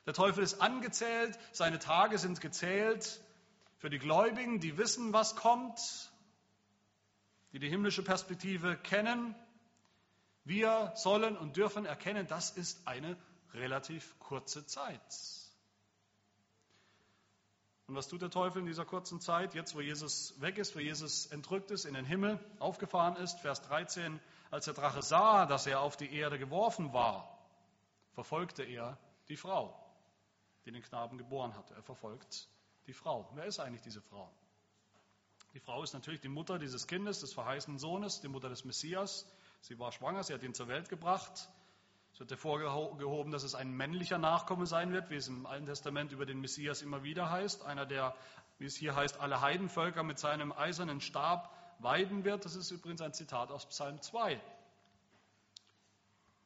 Der 0.08 0.14
Teufel 0.14 0.42
ist 0.42 0.62
angezählt, 0.62 1.38
seine 1.52 1.78
Tage 1.78 2.16
sind 2.16 2.40
gezählt 2.40 3.20
für 3.76 3.90
die 3.90 3.98
Gläubigen, 3.98 4.58
die 4.58 4.78
wissen, 4.78 5.12
was 5.12 5.36
kommt, 5.36 5.78
die 7.52 7.58
die 7.58 7.68
himmlische 7.68 8.02
Perspektive 8.02 8.78
kennen. 8.78 9.34
Wir 10.44 10.92
sollen 10.94 11.36
und 11.36 11.58
dürfen 11.58 11.84
erkennen, 11.84 12.26
das 12.26 12.48
ist 12.52 12.88
eine 12.88 13.18
relativ 13.52 14.18
kurze 14.18 14.64
Zeit. 14.64 14.98
Und 17.86 17.94
was 17.94 18.08
tut 18.08 18.22
der 18.22 18.30
Teufel 18.30 18.60
in 18.60 18.66
dieser 18.66 18.86
kurzen 18.86 19.20
Zeit, 19.20 19.54
jetzt 19.54 19.74
wo 19.74 19.82
Jesus 19.82 20.40
weg 20.40 20.56
ist, 20.56 20.74
wo 20.74 20.78
Jesus 20.78 21.26
entrückt 21.26 21.70
ist, 21.70 21.84
in 21.84 21.92
den 21.92 22.06
Himmel 22.06 22.40
aufgefahren 22.60 23.16
ist? 23.16 23.40
Vers 23.40 23.60
13, 23.60 24.20
als 24.50 24.64
der 24.64 24.72
Drache 24.72 25.02
sah, 25.02 25.44
dass 25.44 25.66
er 25.66 25.80
auf 25.80 25.98
die 25.98 26.10
Erde 26.10 26.38
geworfen 26.38 26.94
war, 26.94 27.38
verfolgte 28.14 28.62
er 28.62 28.96
die 29.28 29.36
Frau, 29.36 29.84
die 30.68 30.72
den 30.72 30.82
Knaben 30.82 31.16
geboren 31.16 31.56
hatte. 31.56 31.74
Er 31.74 31.82
verfolgt 31.82 32.46
die 32.86 32.92
Frau. 32.92 33.26
Wer 33.34 33.46
ist 33.46 33.58
eigentlich 33.58 33.80
diese 33.80 34.02
Frau? 34.02 34.30
Die 35.54 35.60
Frau 35.60 35.82
ist 35.82 35.94
natürlich 35.94 36.20
die 36.20 36.28
Mutter 36.28 36.58
dieses 36.58 36.86
Kindes, 36.86 37.20
des 37.20 37.32
verheißenen 37.32 37.78
Sohnes, 37.78 38.20
die 38.20 38.28
Mutter 38.28 38.50
des 38.50 38.66
Messias. 38.66 39.26
Sie 39.62 39.78
war 39.78 39.92
schwanger, 39.92 40.22
sie 40.22 40.34
hat 40.34 40.42
ihn 40.42 40.52
zur 40.52 40.68
Welt 40.68 40.90
gebracht. 40.90 41.48
Es 42.12 42.20
wird 42.20 42.30
hervorgehoben, 42.30 43.32
dass 43.32 43.44
es 43.44 43.54
ein 43.54 43.70
männlicher 43.70 44.18
Nachkomme 44.18 44.66
sein 44.66 44.92
wird, 44.92 45.08
wie 45.08 45.16
es 45.16 45.28
im 45.28 45.46
Alten 45.46 45.64
Testament 45.64 46.12
über 46.12 46.26
den 46.26 46.40
Messias 46.40 46.82
immer 46.82 47.02
wieder 47.02 47.30
heißt. 47.30 47.64
Einer, 47.64 47.86
der, 47.86 48.14
wie 48.58 48.66
es 48.66 48.76
hier 48.76 48.94
heißt, 48.94 49.20
alle 49.20 49.40
Heidenvölker 49.40 50.02
mit 50.02 50.18
seinem 50.18 50.52
eisernen 50.52 51.00
Stab 51.00 51.50
weiden 51.78 52.24
wird. 52.24 52.44
Das 52.44 52.54
ist 52.54 52.70
übrigens 52.70 53.00
ein 53.00 53.14
Zitat 53.14 53.50
aus 53.50 53.64
Psalm 53.66 54.02
2. 54.02 54.34
In 54.34 54.40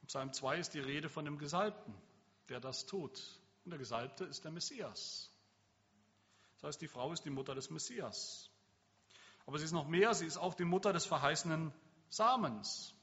Psalm 0.07 0.31
2 0.31 0.59
ist 0.59 0.73
die 0.73 0.79
Rede 0.79 1.09
von 1.09 1.25
dem 1.25 1.37
Gesalbten, 1.37 1.93
der 2.47 2.61
das 2.61 2.85
tut. 2.85 3.42
Und 3.65 3.71
der 3.71 3.79
Gesalbte 3.79 4.25
ist 4.25 4.43
der 4.43 4.51
Messias. 4.51 5.29
Das 6.55 6.69
heißt, 6.69 6.81
die 6.81 6.87
Frau 6.87 7.11
ist 7.11 7.23
die 7.23 7.29
Mutter 7.29 7.55
des 7.55 7.69
Messias. 7.69 8.49
Aber 9.45 9.59
sie 9.59 9.65
ist 9.65 9.71
noch 9.71 9.87
mehr, 9.87 10.13
sie 10.13 10.25
ist 10.25 10.37
auch 10.37 10.53
die 10.53 10.65
Mutter 10.65 10.93
des 10.93 11.05
verheißenen 11.05 11.73
Samens 12.09 12.93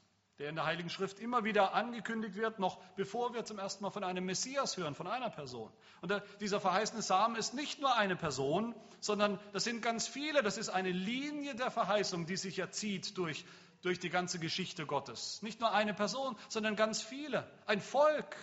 der 0.41 0.49
in 0.49 0.55
der 0.55 0.65
Heiligen 0.65 0.89
Schrift 0.89 1.19
immer 1.19 1.43
wieder 1.43 1.75
angekündigt 1.75 2.35
wird, 2.35 2.57
noch 2.57 2.81
bevor 2.95 3.35
wir 3.35 3.45
zum 3.45 3.59
ersten 3.59 3.83
Mal 3.83 3.91
von 3.91 4.03
einem 4.03 4.25
Messias 4.25 4.75
hören, 4.75 4.95
von 4.95 5.05
einer 5.05 5.29
Person. 5.29 5.71
Und 6.01 6.11
dieser 6.39 6.59
verheißene 6.59 7.03
Samen 7.03 7.35
ist 7.35 7.53
nicht 7.53 7.79
nur 7.79 7.95
eine 7.95 8.15
Person, 8.15 8.73
sondern 8.99 9.39
das 9.53 9.65
sind 9.65 9.83
ganz 9.83 10.07
viele. 10.07 10.41
Das 10.41 10.57
ist 10.57 10.69
eine 10.69 10.89
Linie 10.89 11.53
der 11.53 11.69
Verheißung, 11.69 12.25
die 12.25 12.37
sich 12.37 12.57
erzieht 12.57 13.19
durch, 13.19 13.45
durch 13.83 13.99
die 13.99 14.09
ganze 14.09 14.39
Geschichte 14.39 14.87
Gottes. 14.87 15.43
Nicht 15.43 15.59
nur 15.59 15.71
eine 15.73 15.93
Person, 15.93 16.35
sondern 16.49 16.75
ganz 16.75 17.03
viele. 17.03 17.47
Ein 17.67 17.79
Volk. 17.79 18.35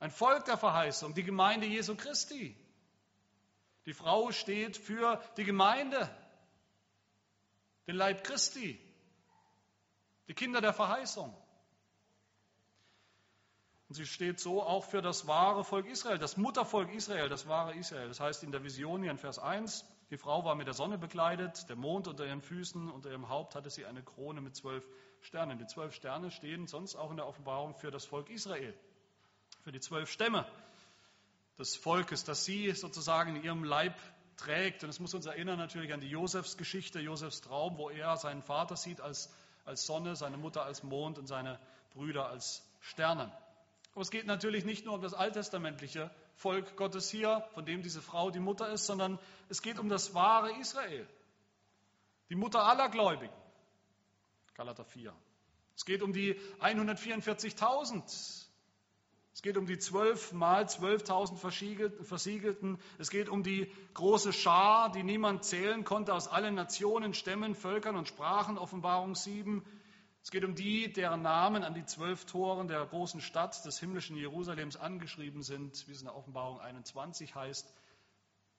Ein 0.00 0.10
Volk 0.10 0.44
der 0.46 0.56
Verheißung, 0.56 1.14
die 1.14 1.22
Gemeinde 1.22 1.66
Jesu 1.66 1.94
Christi. 1.94 2.56
Die 3.86 3.94
Frau 3.94 4.32
steht 4.32 4.76
für 4.76 5.22
die 5.36 5.44
Gemeinde, 5.44 6.10
den 7.86 7.96
Leib 7.96 8.24
Christi 8.24 8.78
die 10.30 10.34
Kinder 10.34 10.60
der 10.60 10.72
Verheißung. 10.72 11.36
Und 13.88 13.94
sie 13.96 14.06
steht 14.06 14.38
so 14.38 14.62
auch 14.62 14.84
für 14.84 15.02
das 15.02 15.26
wahre 15.26 15.64
Volk 15.64 15.86
Israel, 15.86 16.18
das 16.18 16.36
Muttervolk 16.36 16.94
Israel, 16.94 17.28
das 17.28 17.48
wahre 17.48 17.74
Israel. 17.74 18.06
Das 18.06 18.20
heißt 18.20 18.44
in 18.44 18.52
der 18.52 18.62
Vision 18.62 19.02
hier 19.02 19.10
in 19.10 19.18
Vers 19.18 19.40
1, 19.40 19.84
die 20.10 20.16
Frau 20.16 20.44
war 20.44 20.54
mit 20.54 20.68
der 20.68 20.74
Sonne 20.74 20.98
bekleidet, 20.98 21.68
der 21.68 21.74
Mond 21.74 22.06
unter 22.06 22.24
ihren 22.24 22.42
Füßen, 22.42 22.88
unter 22.92 23.10
ihrem 23.10 23.28
Haupt 23.28 23.56
hatte 23.56 23.70
sie 23.70 23.86
eine 23.86 24.04
Krone 24.04 24.40
mit 24.40 24.54
zwölf 24.54 24.86
Sternen. 25.20 25.58
Die 25.58 25.66
zwölf 25.66 25.96
Sterne 25.96 26.30
stehen 26.30 26.68
sonst 26.68 26.94
auch 26.94 27.10
in 27.10 27.16
der 27.16 27.26
Offenbarung 27.26 27.74
für 27.74 27.90
das 27.90 28.04
Volk 28.04 28.30
Israel, 28.30 28.72
für 29.70 29.74
die 29.74 29.80
zwölf 29.80 30.10
Stämme 30.10 30.44
des 31.56 31.76
Volkes, 31.76 32.24
das 32.24 32.44
sie 32.44 32.72
sozusagen 32.72 33.36
in 33.36 33.44
ihrem 33.44 33.62
Leib 33.62 33.94
trägt. 34.36 34.82
Und 34.82 34.90
es 34.90 34.98
muss 34.98 35.14
uns 35.14 35.26
erinnern 35.26 35.58
natürlich 35.58 35.92
an 35.92 36.00
die 36.00 36.08
Josefsgeschichte, 36.08 36.98
Josefs 36.98 37.40
Traum, 37.40 37.78
wo 37.78 37.88
er 37.88 38.16
seinen 38.16 38.42
Vater 38.42 38.74
sieht 38.76 39.00
als 39.00 39.32
als 39.64 39.86
Sonne, 39.86 40.16
seine 40.16 40.38
Mutter 40.38 40.64
als 40.64 40.82
Mond 40.82 41.18
und 41.18 41.28
seine 41.28 41.60
Brüder 41.94 42.28
als 42.28 42.66
Sterne. 42.80 43.30
Aber 43.92 44.00
es 44.00 44.10
geht 44.10 44.26
natürlich 44.26 44.64
nicht 44.64 44.86
nur 44.86 44.94
um 44.94 45.02
das 45.02 45.14
alttestamentliche 45.14 46.10
Volk 46.34 46.76
Gottes 46.76 47.08
hier, 47.08 47.46
von 47.54 47.64
dem 47.64 47.82
diese 47.82 48.02
Frau 48.02 48.32
die 48.32 48.40
Mutter 48.40 48.70
ist, 48.70 48.86
sondern 48.86 49.20
es 49.48 49.62
geht 49.62 49.78
um 49.78 49.88
das 49.88 50.14
wahre 50.14 50.58
Israel. 50.58 51.06
Die 52.28 52.34
Mutter 52.34 52.64
aller 52.64 52.88
Gläubigen. 52.88 53.34
Galater 54.54 54.84
4. 54.84 55.14
Es 55.76 55.84
geht 55.84 56.02
um 56.02 56.12
die 56.12 56.34
144.000. 56.58 58.39
Es 59.32 59.42
geht 59.42 59.56
um 59.56 59.66
die 59.66 59.78
12 59.78 60.32
mal 60.32 60.64
12.000 60.64 61.36
Versiegelten. 62.04 62.78
Es 62.98 63.10
geht 63.10 63.28
um 63.28 63.42
die 63.42 63.72
große 63.94 64.32
Schar, 64.32 64.90
die 64.90 65.02
niemand 65.02 65.44
zählen 65.44 65.84
konnte, 65.84 66.14
aus 66.14 66.28
allen 66.28 66.54
Nationen, 66.54 67.14
Stämmen, 67.14 67.54
Völkern 67.54 67.96
und 67.96 68.08
Sprachen, 68.08 68.58
Offenbarung 68.58 69.14
7. 69.14 69.64
Es 70.22 70.30
geht 70.30 70.44
um 70.44 70.54
die, 70.54 70.92
deren 70.92 71.22
Namen 71.22 71.64
an 71.64 71.74
die 71.74 71.84
zwölf 71.86 72.26
Toren 72.26 72.68
der 72.68 72.84
großen 72.84 73.20
Stadt 73.20 73.64
des 73.64 73.78
himmlischen 73.78 74.16
Jerusalems 74.16 74.76
angeschrieben 74.76 75.42
sind, 75.42 75.86
wie 75.88 75.92
es 75.92 76.00
in 76.00 76.06
der 76.06 76.16
Offenbarung 76.16 76.60
21 76.60 77.34
heißt. 77.34 77.72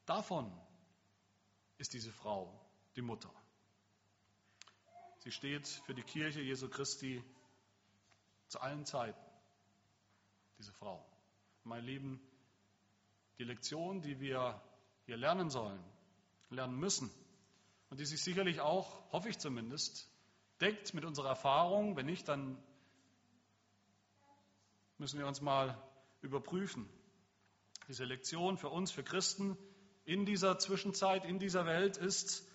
Davon 0.06 0.52
ist 1.78 1.94
diese 1.94 2.12
Frau 2.12 2.60
die 2.96 3.02
Mutter. 3.02 3.32
Sie 5.20 5.32
steht 5.32 5.68
für 5.68 5.94
die 5.94 6.02
Kirche 6.02 6.42
Jesu 6.42 6.68
Christi 6.68 7.24
zu 8.48 8.60
allen 8.60 8.86
Zeiten, 8.86 9.20
diese 10.62 10.74
Frau. 10.74 11.04
Meine 11.64 11.82
Lieben, 11.82 12.22
die 13.40 13.44
Lektion, 13.44 14.04
die 14.04 14.20
wir 14.20 14.62
hier 15.08 15.18
lernen 15.18 15.50
sollen, 15.50 15.84
lernen 16.52 16.78
müssen 16.78 17.10
und 17.90 18.00
die 18.00 18.06
sich 18.06 18.22
sicherlich 18.22 18.62
auch, 18.62 19.12
hoffe 19.12 19.30
ich 19.30 19.40
zumindest, 19.40 20.08
deckt 20.60 20.94
mit 20.94 21.04
unserer 21.04 21.30
Erfahrung. 21.30 21.96
Wenn 21.96 22.06
nicht, 22.06 22.28
dann 22.28 22.62
müssen 25.00 25.18
wir 25.18 25.26
uns 25.26 25.42
mal 25.42 25.82
überprüfen. 26.22 26.88
Diese 27.88 28.06
Lektion 28.06 28.60
für 28.60 28.70
uns, 28.70 28.92
für 28.92 29.04
Christen 29.04 29.58
in 30.06 30.28
dieser 30.28 30.60
Zwischenzeit, 30.60 31.26
in 31.26 31.40
dieser 31.40 31.66
Welt 31.66 31.98
ist, 31.98 32.48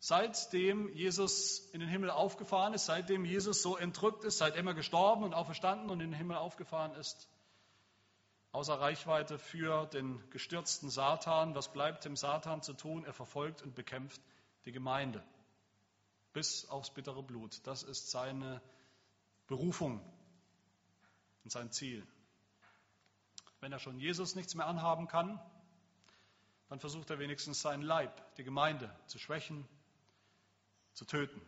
seitdem 0.00 0.92
Jesus 0.92 1.70
in 1.72 1.78
den 1.78 1.88
Himmel 1.88 2.10
aufgefahren 2.10 2.74
ist, 2.74 2.86
seitdem 2.86 3.24
Jesus 3.24 3.62
so 3.62 3.76
entrückt 3.76 4.24
ist, 4.24 4.38
seitdem 4.38 4.66
er 4.66 4.74
gestorben 4.74 5.22
und 5.22 5.34
auferstanden 5.34 5.88
und 5.90 6.00
in 6.00 6.10
den 6.10 6.18
Himmel 6.18 6.36
aufgefahren 6.36 6.94
ist, 6.94 7.28
außer 8.54 8.80
Reichweite 8.80 9.36
für 9.36 9.86
den 9.86 10.22
gestürzten 10.30 10.88
Satan. 10.88 11.56
Was 11.56 11.72
bleibt 11.72 12.04
dem 12.04 12.14
Satan 12.14 12.62
zu 12.62 12.72
tun? 12.72 13.04
Er 13.04 13.12
verfolgt 13.12 13.62
und 13.62 13.74
bekämpft 13.74 14.20
die 14.64 14.70
Gemeinde 14.70 15.24
bis 16.32 16.68
aufs 16.68 16.90
bittere 16.90 17.22
Blut. 17.24 17.66
Das 17.66 17.82
ist 17.82 18.12
seine 18.12 18.62
Berufung 19.48 20.00
und 21.42 21.50
sein 21.50 21.72
Ziel. 21.72 22.06
Wenn 23.58 23.72
er 23.72 23.80
schon 23.80 23.98
Jesus 23.98 24.36
nichts 24.36 24.54
mehr 24.54 24.66
anhaben 24.66 25.08
kann, 25.08 25.40
dann 26.68 26.78
versucht 26.78 27.10
er 27.10 27.18
wenigstens 27.18 27.60
seinen 27.60 27.82
Leib, 27.82 28.36
die 28.36 28.44
Gemeinde, 28.44 28.94
zu 29.06 29.18
schwächen, 29.18 29.66
zu 30.92 31.04
töten. 31.04 31.42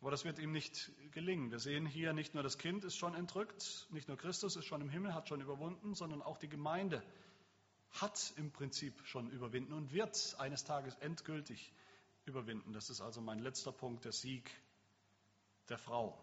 Aber 0.00 0.10
das 0.12 0.24
wird 0.24 0.38
ihm 0.38 0.52
nicht 0.52 0.92
gelingen. 1.10 1.50
Wir 1.50 1.58
sehen 1.58 1.84
hier, 1.84 2.12
nicht 2.12 2.34
nur 2.34 2.42
das 2.42 2.58
Kind 2.58 2.84
ist 2.84 2.96
schon 2.96 3.14
entrückt, 3.14 3.88
nicht 3.90 4.06
nur 4.06 4.16
Christus 4.16 4.54
ist 4.56 4.64
schon 4.64 4.80
im 4.80 4.90
Himmel, 4.90 5.14
hat 5.14 5.28
schon 5.28 5.40
überwunden, 5.40 5.94
sondern 5.94 6.22
auch 6.22 6.38
die 6.38 6.48
Gemeinde 6.48 7.02
hat 7.90 8.32
im 8.36 8.52
Prinzip 8.52 8.94
schon 9.06 9.30
überwinden 9.30 9.72
und 9.72 9.92
wird 9.92 10.36
eines 10.38 10.64
Tages 10.64 10.94
endgültig 10.96 11.72
überwinden. 12.26 12.72
Das 12.72 12.90
ist 12.90 13.00
also 13.00 13.20
mein 13.20 13.40
letzter 13.40 13.72
Punkt, 13.72 14.04
der 14.04 14.12
Sieg 14.12 14.50
der 15.68 15.78
Frau. 15.78 16.16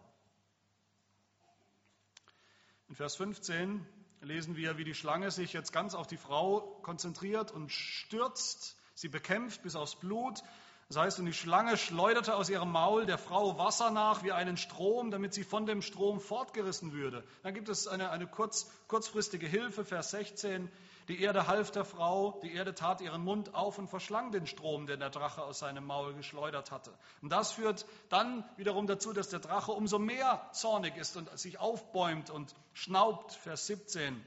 In 2.87 2.95
Vers 2.95 3.15
15 3.15 3.85
lesen 4.21 4.55
wir, 4.55 4.77
wie 4.77 4.83
die 4.83 4.93
Schlange 4.93 5.31
sich 5.31 5.53
jetzt 5.53 5.73
ganz 5.73 5.95
auf 5.95 6.07
die 6.07 6.17
Frau 6.17 6.61
konzentriert 6.81 7.51
und 7.51 7.71
stürzt, 7.71 8.77
sie 8.93 9.09
bekämpft 9.09 9.63
bis 9.63 9.75
aufs 9.75 9.95
Blut. 9.95 10.41
Das 10.87 10.97
heißt, 10.97 11.19
und 11.19 11.25
die 11.25 11.33
Schlange 11.33 11.77
schleuderte 11.77 12.35
aus 12.35 12.47
ihrem 12.47 12.71
Maul 12.71 13.07
der 13.07 13.17
Frau 13.17 13.57
Wasser 13.57 13.89
nach 13.89 14.23
wie 14.23 14.31
einen 14.31 14.55
Strom, 14.55 15.09
damit 15.09 15.33
sie 15.33 15.43
von 15.43 15.65
dem 15.65 15.81
Strom 15.81 16.19
fortgerissen 16.19 16.93
würde. 16.93 17.23
Dann 17.41 17.55
gibt 17.55 17.69
es 17.69 17.87
eine, 17.87 18.11
eine 18.11 18.27
kurz, 18.27 18.69
kurzfristige 18.87 19.47
Hilfe, 19.47 19.83
Vers 19.83 20.11
16. 20.11 20.71
Die 21.07 21.21
Erde 21.21 21.47
half 21.47 21.71
der 21.71 21.85
Frau, 21.85 22.39
die 22.43 22.53
Erde 22.53 22.75
tat 22.75 23.01
ihren 23.01 23.23
Mund 23.23 23.55
auf 23.55 23.79
und 23.79 23.87
verschlang 23.87 24.31
den 24.31 24.45
Strom, 24.45 24.85
den 24.85 24.99
der 24.99 25.09
Drache 25.09 25.43
aus 25.43 25.59
seinem 25.59 25.85
Maul 25.85 26.13
geschleudert 26.13 26.69
hatte. 26.69 26.93
Und 27.21 27.31
das 27.31 27.51
führt 27.51 27.87
dann 28.09 28.43
wiederum 28.55 28.85
dazu, 28.85 29.11
dass 29.11 29.29
der 29.29 29.39
Drache 29.39 29.71
umso 29.71 29.97
mehr 29.97 30.49
zornig 30.51 30.97
ist 30.97 31.17
und 31.17 31.35
sich 31.37 31.59
aufbäumt 31.59 32.29
und 32.29 32.55
schnaubt, 32.73 33.33
Vers 33.33 33.65
17. 33.67 34.23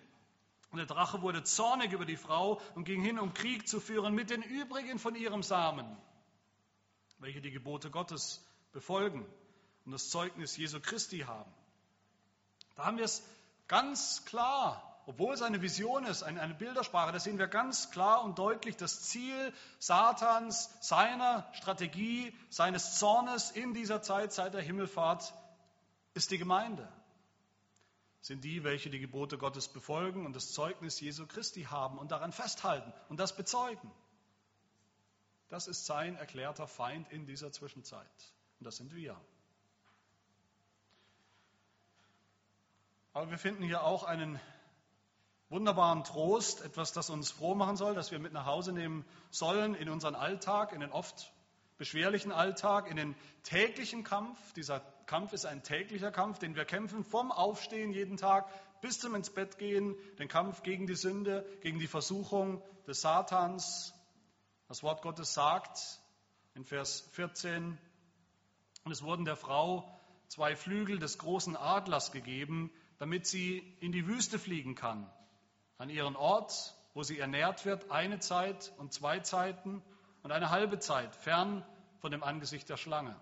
Und 0.71 0.79
der 0.79 0.87
Drache 0.87 1.23
wurde 1.23 1.45
zornig 1.45 1.93
über 1.93 2.05
die 2.05 2.17
Frau 2.17 2.61
und 2.75 2.85
ging 2.85 3.01
hin, 3.01 3.19
um 3.19 3.33
Krieg 3.33 3.69
zu 3.69 3.81
führen 3.81 4.15
mit 4.15 4.31
den 4.31 4.43
übrigen 4.43 4.99
von 4.99 5.15
ihrem 5.15 5.43
Samen, 5.43 5.97
welche 7.19 7.41
die 7.41 7.51
Gebote 7.51 7.91
Gottes 7.91 8.45
befolgen 8.73 9.27
und 9.85 9.93
das 9.93 10.11
Zeugnis 10.11 10.57
Jesu 10.57 10.81
Christi 10.81 11.21
haben. 11.21 11.53
Da 12.77 12.85
haben 12.85 12.99
wir 12.99 13.05
es 13.05 13.23
ganz 13.67 14.25
klar 14.25 14.89
obwohl 15.09 15.33
es 15.33 15.41
eine 15.41 15.63
Vision 15.63 16.05
ist, 16.05 16.23
eine, 16.23 16.55
Bildersprache, 16.55 17.13
da 17.13 17.19
sehen 17.19 17.39
wir 17.39 17.49
ganz 17.49 17.91
klar 17.91 18.23
und 18.23 18.39
deutlich 18.39 18.77
das 18.77 19.05
Ziel 19.05 19.55
Satans, 19.79 20.69
seiner 20.83 21.49
Strategie, 21.55 22.35
seines 22.51 22.99
Zornes 22.99 23.51
in 23.51 23.73
dieser 23.73 24.03
Zeit 24.03 24.35
seit 24.35 24.53
der 24.53 24.61
Himmelfahrt 24.61 25.33
ist 26.13 26.31
die 26.31 26.37
Gemeinde. 26.37 26.87
Sind 28.21 28.45
die, 28.45 28.65
welche 28.65 28.91
die 28.91 28.99
Gebote 28.99 29.39
Gottes 29.39 29.69
befolgen 29.69 30.27
und 30.27 30.37
das 30.37 30.53
Zeugnis 30.53 31.01
Jesu 31.01 31.27
Christi 31.27 31.63
haben 31.63 31.97
und 31.97 32.11
daran 32.11 32.33
festhalten 32.33 32.93
und 33.09 33.19
das 33.19 33.35
bezeugen. 33.35 33.91
Das 35.49 35.67
ist 35.67 35.87
sein 35.87 36.17
erklärter 36.17 36.67
Feind 36.67 37.11
in 37.11 37.27
dieser 37.27 37.53
Zwischenzeit. 37.53 38.07
Und 38.59 38.67
das 38.67 38.77
sind 38.77 38.95
wir. 38.95 39.19
Aber 43.13 43.31
wir 43.31 43.39
finden 43.39 43.63
hier 43.63 43.83
auch 43.83 44.05
einen 44.05 44.39
wunderbaren 45.49 46.05
Trost, 46.05 46.61
etwas, 46.63 46.93
das 46.93 47.09
uns 47.11 47.31
froh 47.31 47.55
machen 47.55 47.77
soll, 47.77 47.95
das 47.95 48.11
wir 48.11 48.19
mit 48.19 48.33
nach 48.33 48.45
Hause 48.45 48.73
nehmen 48.73 49.05
sollen 49.31 49.75
in 49.75 49.89
unseren 49.89 50.15
Alltag, 50.15 50.73
in 50.73 50.81
den 50.81 50.93
oft 50.93 51.33
beschwerlichen 51.79 52.33
Alltag, 52.33 52.91
in 52.91 52.97
den 52.97 53.15
täglichen 53.45 54.05
Kampf. 54.05 54.53
Dieser 54.53 54.81
Kampf 55.07 55.33
ist 55.33 55.47
ein 55.47 55.63
täglicher 55.63 56.11
Kampf, 56.11 56.39
den 56.39 56.55
wir 56.55 56.65
kämpfen 56.65 57.05
vom 57.05 57.33
Aufstehen 57.33 57.93
jeden 57.93 58.19
Tag 58.19 58.49
bis 58.83 59.01
zum 59.01 59.15
ins 59.15 59.31
Bett 59.31 59.59
gehen, 59.59 59.97
den 60.19 60.29
Kampf 60.29 60.63
gegen 60.63 60.87
die 60.87 60.95
Sünde, 60.95 61.47
gegen 61.63 61.79
die 61.79 61.87
Versuchung 61.87 62.63
des 62.87 63.01
Satans. 63.01 63.95
Das 64.69 64.83
Wort 64.83 65.01
Gottes 65.01 65.33
sagt 65.33 65.99
in 66.55 66.63
Vers 66.63 67.01
14, 67.13 67.79
und 68.85 68.93
es 68.93 69.03
wurden 69.03 69.25
der 69.25 69.37
Frau 69.37 69.91
zwei 70.29 70.57
Flügel 70.57 70.99
des 70.99 71.17
großen 71.17 71.57
Adlers 71.57 72.13
gegeben, 72.13 72.71
damit 72.99 73.27
sie 73.27 73.59
in 73.81 73.93
die 73.93 74.07
Wüste 74.07 74.39
fliegen 74.39 74.75
kann 74.75 75.11
an 75.79 75.89
ihren 75.89 76.17
Ort, 76.17 76.75
wo 76.93 77.03
sie 77.03 77.19
ernährt 77.19 77.65
wird, 77.65 77.91
eine 77.91 78.19
Zeit 78.19 78.73
und 78.77 78.93
zwei 78.93 79.21
Zeiten 79.21 79.83
und 80.23 80.33
eine 80.33 80.51
halbe 80.51 80.79
Zeit, 80.79 81.15
fern 81.17 81.65
von 82.01 82.11
dem 82.11 82.23
Angesicht 82.23 82.69
der 82.69 82.77
Schlange. 82.77 83.19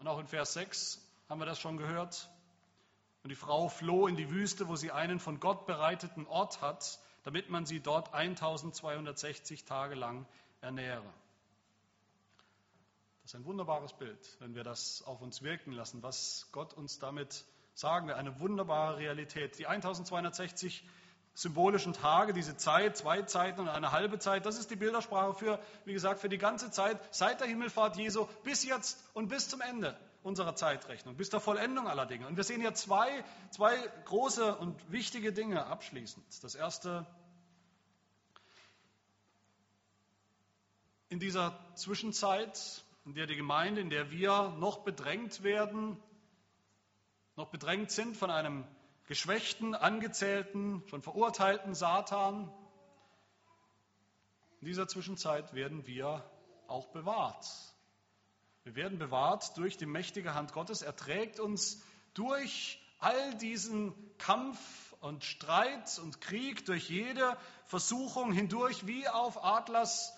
Und 0.00 0.08
auch 0.08 0.18
in 0.18 0.26
Vers 0.26 0.52
6 0.52 1.00
haben 1.30 1.40
wir 1.40 1.46
das 1.46 1.60
schon 1.60 1.78
gehört. 1.78 2.28
Und 3.22 3.30
die 3.30 3.36
Frau 3.36 3.68
floh 3.68 4.08
in 4.08 4.16
die 4.16 4.30
Wüste, 4.30 4.68
wo 4.68 4.76
sie 4.76 4.90
einen 4.90 5.20
von 5.20 5.40
Gott 5.40 5.64
bereiteten 5.64 6.26
Ort 6.26 6.60
hat, 6.60 6.98
damit 7.22 7.50
man 7.50 7.66
sie 7.66 7.80
dort 7.80 8.12
1260 8.12 9.64
Tage 9.64 9.94
lang 9.94 10.26
ernähre. 10.60 11.12
Das 13.22 13.32
ist 13.32 13.34
ein 13.36 13.44
wunderbares 13.44 13.92
Bild, 13.92 14.18
wenn 14.40 14.54
wir 14.54 14.64
das 14.64 15.02
auf 15.06 15.20
uns 15.22 15.42
wirken 15.42 15.72
lassen, 15.72 16.02
was 16.02 16.48
Gott 16.52 16.74
uns 16.74 16.98
damit 16.98 17.44
sagen 17.74 18.06
wir, 18.06 18.16
eine 18.16 18.38
wunderbare 18.40 18.98
Realität. 18.98 19.58
Die 19.58 19.66
1260 19.66 20.84
symbolischen 21.34 21.94
Tage, 21.94 22.32
diese 22.32 22.56
Zeit, 22.56 22.96
zwei 22.96 23.22
Zeiten 23.22 23.60
und 23.60 23.68
eine 23.68 23.92
halbe 23.92 24.18
Zeit, 24.18 24.44
das 24.44 24.58
ist 24.58 24.70
die 24.70 24.76
Bildersprache 24.76 25.34
für, 25.34 25.58
wie 25.84 25.92
gesagt, 25.94 26.20
für 26.20 26.28
die 26.28 26.38
ganze 26.38 26.70
Zeit 26.70 26.98
seit 27.14 27.40
der 27.40 27.46
Himmelfahrt 27.46 27.96
Jesu 27.96 28.28
bis 28.44 28.64
jetzt 28.64 29.02
und 29.14 29.28
bis 29.28 29.48
zum 29.48 29.60
Ende 29.62 29.96
unserer 30.22 30.54
Zeitrechnung, 30.54 31.16
bis 31.16 31.30
zur 31.30 31.40
Vollendung 31.40 31.88
aller 31.88 32.06
Dinge. 32.06 32.26
Und 32.26 32.36
wir 32.36 32.44
sehen 32.44 32.60
hier 32.60 32.74
zwei, 32.74 33.24
zwei 33.50 33.76
große 34.04 34.56
und 34.56 34.90
wichtige 34.90 35.32
Dinge 35.32 35.66
abschließend. 35.66 36.24
Das 36.42 36.54
erste, 36.54 37.06
in 41.08 41.18
dieser 41.18 41.58
Zwischenzeit, 41.74 42.84
in 43.04 43.14
der 43.14 43.26
die 43.26 43.36
Gemeinde, 43.36 43.80
in 43.80 43.90
der 43.90 44.10
wir 44.10 44.50
noch 44.58 44.78
bedrängt 44.84 45.42
werden, 45.42 46.00
noch 47.36 47.48
bedrängt 47.48 47.90
sind 47.90 48.16
von 48.16 48.30
einem 48.30 48.64
geschwächten, 49.08 49.74
angezählten, 49.74 50.82
schon 50.86 51.02
verurteilten 51.02 51.74
Satan. 51.74 52.52
In 54.60 54.66
dieser 54.66 54.86
Zwischenzeit 54.86 55.54
werden 55.54 55.86
wir 55.86 56.24
auch 56.68 56.86
bewahrt. 56.88 57.71
Wir 58.64 58.76
werden 58.76 58.98
bewahrt 58.98 59.56
durch 59.56 59.76
die 59.76 59.86
mächtige 59.86 60.34
Hand 60.34 60.52
Gottes. 60.52 60.82
Er 60.82 60.94
trägt 60.94 61.40
uns 61.40 61.82
durch 62.14 62.80
all 62.98 63.34
diesen 63.38 63.94
Kampf 64.18 64.58
und 65.00 65.24
Streit 65.24 65.98
und 65.98 66.20
Krieg 66.20 66.64
durch 66.64 66.88
jede 66.88 67.36
Versuchung 67.64 68.32
hindurch 68.32 68.86
wie 68.86 69.08
auf 69.08 69.42
Adlers 69.42 70.12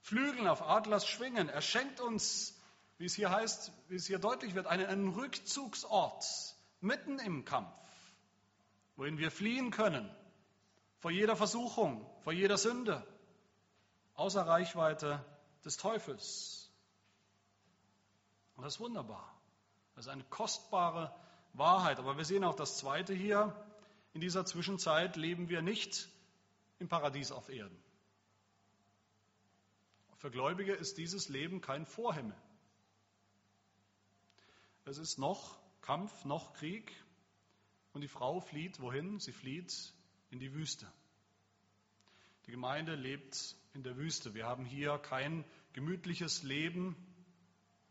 Flügeln, 0.00 0.48
auf 0.48 0.62
Adlers 0.62 1.06
Schwingen. 1.06 1.50
Er 1.50 1.60
schenkt 1.60 2.00
uns, 2.00 2.58
wie 2.96 3.04
es 3.04 3.14
hier 3.14 3.30
heißt, 3.30 3.70
wie 3.88 3.96
es 3.96 4.06
hier 4.06 4.18
deutlich 4.18 4.54
wird, 4.54 4.66
einen, 4.66 4.86
einen 4.86 5.08
Rückzugsort 5.08 6.24
mitten 6.80 7.18
im 7.18 7.44
Kampf, 7.44 7.74
wohin 8.96 9.18
wir 9.18 9.30
fliehen 9.30 9.70
können 9.70 10.08
vor 11.00 11.10
jeder 11.10 11.34
Versuchung, 11.34 12.06
vor 12.22 12.32
jeder 12.32 12.58
Sünde, 12.58 13.06
außer 14.14 14.46
Reichweite 14.46 15.24
des 15.64 15.76
Teufels. 15.78 16.59
Und 18.60 18.64
das 18.64 18.74
ist 18.74 18.80
wunderbar. 18.80 19.34
Das 19.94 20.04
ist 20.04 20.12
eine 20.12 20.24
kostbare 20.24 21.18
Wahrheit. 21.54 21.98
Aber 21.98 22.18
wir 22.18 22.26
sehen 22.26 22.44
auch 22.44 22.56
das 22.56 22.76
Zweite 22.76 23.14
hier. 23.14 23.56
In 24.12 24.20
dieser 24.20 24.44
Zwischenzeit 24.44 25.16
leben 25.16 25.48
wir 25.48 25.62
nicht 25.62 26.10
im 26.78 26.86
Paradies 26.86 27.32
auf 27.32 27.48
Erden. 27.48 27.82
Für 30.18 30.30
Gläubige 30.30 30.74
ist 30.74 30.98
dieses 30.98 31.30
Leben 31.30 31.62
kein 31.62 31.86
Vorhimmel. 31.86 32.36
Es 34.84 34.98
ist 34.98 35.16
noch 35.16 35.58
Kampf, 35.80 36.26
noch 36.26 36.52
Krieg. 36.52 36.92
Und 37.94 38.02
die 38.02 38.08
Frau 38.08 38.40
flieht 38.40 38.78
wohin? 38.78 39.20
Sie 39.20 39.32
flieht 39.32 39.72
in 40.28 40.38
die 40.38 40.52
Wüste. 40.52 40.86
Die 42.44 42.50
Gemeinde 42.50 42.94
lebt 42.94 43.56
in 43.72 43.84
der 43.84 43.96
Wüste. 43.96 44.34
Wir 44.34 44.44
haben 44.44 44.66
hier 44.66 44.98
kein 44.98 45.46
gemütliches 45.72 46.42
Leben, 46.42 46.94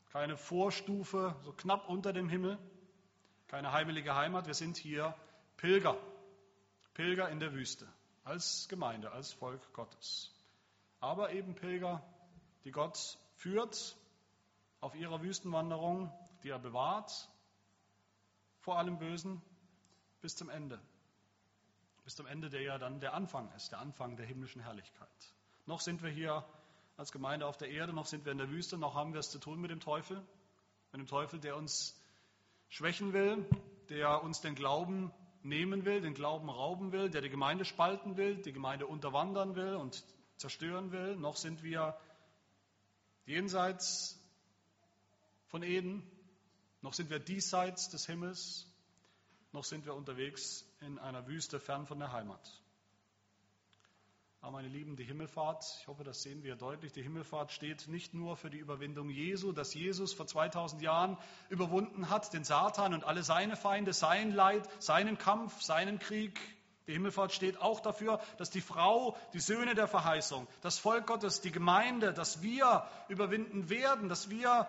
keine 0.10 0.38
Vorstufe, 0.38 1.36
so 1.44 1.54
knapp 1.54 1.88
unter 1.88 2.14
dem 2.14 2.30
Himmel, 2.30 2.58
keine 3.48 3.72
heimelige 3.72 4.16
Heimat. 4.16 4.48
Wir 4.48 4.54
sind 4.54 4.78
hier 4.78 5.16
Pilger, 5.58 5.98
Pilger 6.94 7.30
in 7.30 7.40
der 7.40 7.54
Wüste, 7.54 7.88
als 8.24 8.68
Gemeinde, 8.70 9.12
als 9.12 9.34
Volk 9.34 9.74
Gottes. 9.74 10.34
Aber 11.00 11.32
eben 11.32 11.56
Pilger, 11.56 12.04
die 12.64 12.72
Gott 12.72 13.18
führt 13.36 13.96
auf 14.82 14.96
ihrer 14.96 15.22
Wüstenwanderung, 15.22 16.12
die 16.44 16.50
er 16.50 16.60
bewahrt 16.60 17.30
vor 18.60 18.78
allem 18.78 18.98
Bösen 18.98 19.42
bis 20.22 20.36
zum 20.36 20.50
Ende. 20.50 20.80
Bis 22.04 22.16
zum 22.16 22.26
Ende, 22.26 22.50
der 22.50 22.62
ja 22.62 22.78
dann 22.78 23.00
der 23.00 23.14
Anfang 23.14 23.52
ist, 23.54 23.72
der 23.72 23.80
Anfang 23.80 24.18
der 24.18 24.26
himmlischen 24.26 24.62
Herrlichkeit. 24.62 25.34
Noch 25.66 25.80
sind 25.82 26.02
wir 26.02 26.10
hier 26.10 26.44
als 27.00 27.14
Gemeinde 27.14 27.48
auf 27.48 27.56
der 27.56 27.70
Erde, 27.70 27.94
noch 27.94 28.06
sind 28.06 28.26
wir 28.26 28.34
in 28.34 28.40
der 28.40 28.50
Wüste, 28.50 28.78
noch 28.78 28.94
haben 28.94 29.14
wir 29.14 29.22
es 29.22 29.32
zu 29.32 29.40
tun 29.40 29.62
mit 29.62 29.72
dem 29.72 29.80
Teufel, 29.80 30.18
mit 30.92 31.00
dem 31.00 31.08
Teufel, 31.08 31.40
der 31.40 31.56
uns 31.56 31.98
schwächen 32.68 33.14
will, 33.14 33.46
der 33.88 34.22
uns 34.22 34.42
den 34.42 34.54
Glauben 34.54 35.10
nehmen 35.42 35.86
will, 35.86 36.02
den 36.02 36.14
Glauben 36.14 36.50
rauben 36.50 36.92
will, 36.92 37.10
der 37.10 37.22
die 37.22 37.30
Gemeinde 37.30 37.64
spalten 37.64 38.18
will, 38.18 38.36
die 38.42 38.52
Gemeinde 38.52 38.86
unterwandern 38.86 39.56
will 39.56 39.76
und 39.76 40.04
zerstören 40.36 40.92
will. 40.92 41.16
Noch 41.16 41.38
sind 41.38 41.64
wir 41.64 41.98
jenseits 43.26 44.20
von 45.48 45.64
Eden, 45.64 46.04
noch 46.82 46.94
sind 46.94 47.10
wir 47.10 47.20
diesseits 47.20 47.88
des 47.88 48.08
Himmels, 48.08 48.68
noch 49.54 49.64
sind 49.64 49.86
wir 49.86 49.96
unterwegs 49.96 50.66
in 50.82 51.00
einer 51.00 51.26
Wüste 51.28 51.62
fern 51.62 51.88
von 51.88 52.00
der 52.00 52.12
Heimat. 52.12 52.62
Aber 54.42 54.54
meine 54.54 54.70
Lieben, 54.70 54.96
die 54.96 55.04
Himmelfahrt, 55.04 55.66
ich 55.82 55.88
hoffe, 55.88 56.06
das 56.06 56.22
sehen 56.22 56.44
wir 56.44 56.56
deutlich, 56.56 56.94
die 56.94 57.04
Himmelfahrt 57.04 57.52
steht 57.52 57.90
nicht 57.90 58.14
nur 58.14 58.38
für 58.38 58.50
die 58.50 58.58
Überwindung 58.58 59.10
Jesu, 59.10 59.52
dass 59.52 59.74
Jesus 59.74 60.14
vor 60.14 60.28
2000 60.28 60.82
Jahren 60.82 61.18
überwunden 61.50 62.10
hat, 62.10 62.34
den 62.34 62.46
Satan 62.46 62.94
und 62.94 63.04
alle 63.04 63.22
seine 63.22 63.58
Feinde, 63.58 63.92
sein 63.92 64.32
Leid, 64.32 64.68
seinen 64.82 65.18
Kampf, 65.18 65.62
seinen 65.62 66.00
Krieg. 66.00 66.40
Die 66.88 66.94
Himmelfahrt 66.94 67.34
steht 67.34 67.60
auch 67.62 67.82
dafür, 67.82 68.22
dass 68.38 68.50
die 68.50 68.62
Frau, 68.62 69.18
die 69.34 69.42
Söhne 69.42 69.76
der 69.76 69.90
Verheißung, 69.90 70.48
das 70.62 70.80
Volk 70.80 71.06
Gottes, 71.06 71.42
die 71.42 71.52
Gemeinde, 71.52 72.14
dass 72.14 72.42
wir 72.42 72.88
überwinden 73.10 73.70
werden, 73.70 74.08
dass 74.08 74.30
wir 74.30 74.68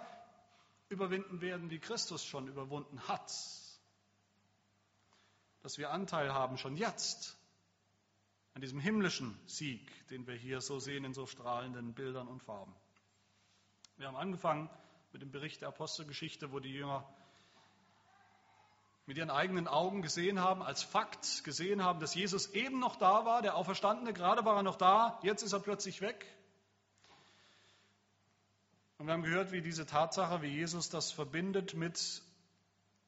überwinden 0.88 1.40
werden, 1.40 1.70
wie 1.70 1.78
Christus 1.78 2.24
schon 2.24 2.48
überwunden 2.48 3.00
hat. 3.06 3.32
Dass 5.62 5.78
wir 5.78 5.90
Anteil 5.92 6.34
haben 6.34 6.58
schon 6.58 6.76
jetzt 6.76 7.39
an 8.54 8.60
diesem 8.60 8.80
himmlischen 8.80 9.38
Sieg, 9.46 9.90
den 10.08 10.26
wir 10.26 10.34
hier 10.34 10.60
so 10.60 10.78
sehen 10.78 11.04
in 11.04 11.14
so 11.14 11.26
strahlenden 11.26 11.94
Bildern 11.94 12.28
und 12.28 12.42
Farben. 12.42 12.74
Wir 13.96 14.08
haben 14.08 14.16
angefangen 14.16 14.70
mit 15.12 15.22
dem 15.22 15.30
Bericht 15.30 15.60
der 15.60 15.68
Apostelgeschichte, 15.68 16.52
wo 16.52 16.58
die 16.58 16.72
Jünger 16.72 17.06
mit 19.06 19.18
ihren 19.18 19.30
eigenen 19.30 19.66
Augen 19.66 20.02
gesehen 20.02 20.40
haben, 20.40 20.62
als 20.62 20.82
Fakt 20.82 21.42
gesehen 21.42 21.82
haben, 21.82 21.98
dass 22.00 22.14
Jesus 22.14 22.50
eben 22.52 22.78
noch 22.78 22.96
da 22.96 23.24
war, 23.24 23.42
der 23.42 23.56
Auferstandene, 23.56 24.12
gerade 24.12 24.44
war 24.44 24.56
er 24.56 24.62
noch 24.62 24.76
da, 24.76 25.18
jetzt 25.22 25.42
ist 25.42 25.52
er 25.52 25.60
plötzlich 25.60 26.00
weg. 26.00 26.26
Und 28.98 29.06
wir 29.06 29.14
haben 29.14 29.22
gehört, 29.22 29.50
wie 29.50 29.62
diese 29.62 29.86
Tatsache, 29.86 30.42
wie 30.42 30.48
Jesus 30.48 30.90
das 30.90 31.10
verbindet 31.10 31.74
mit 31.74 32.22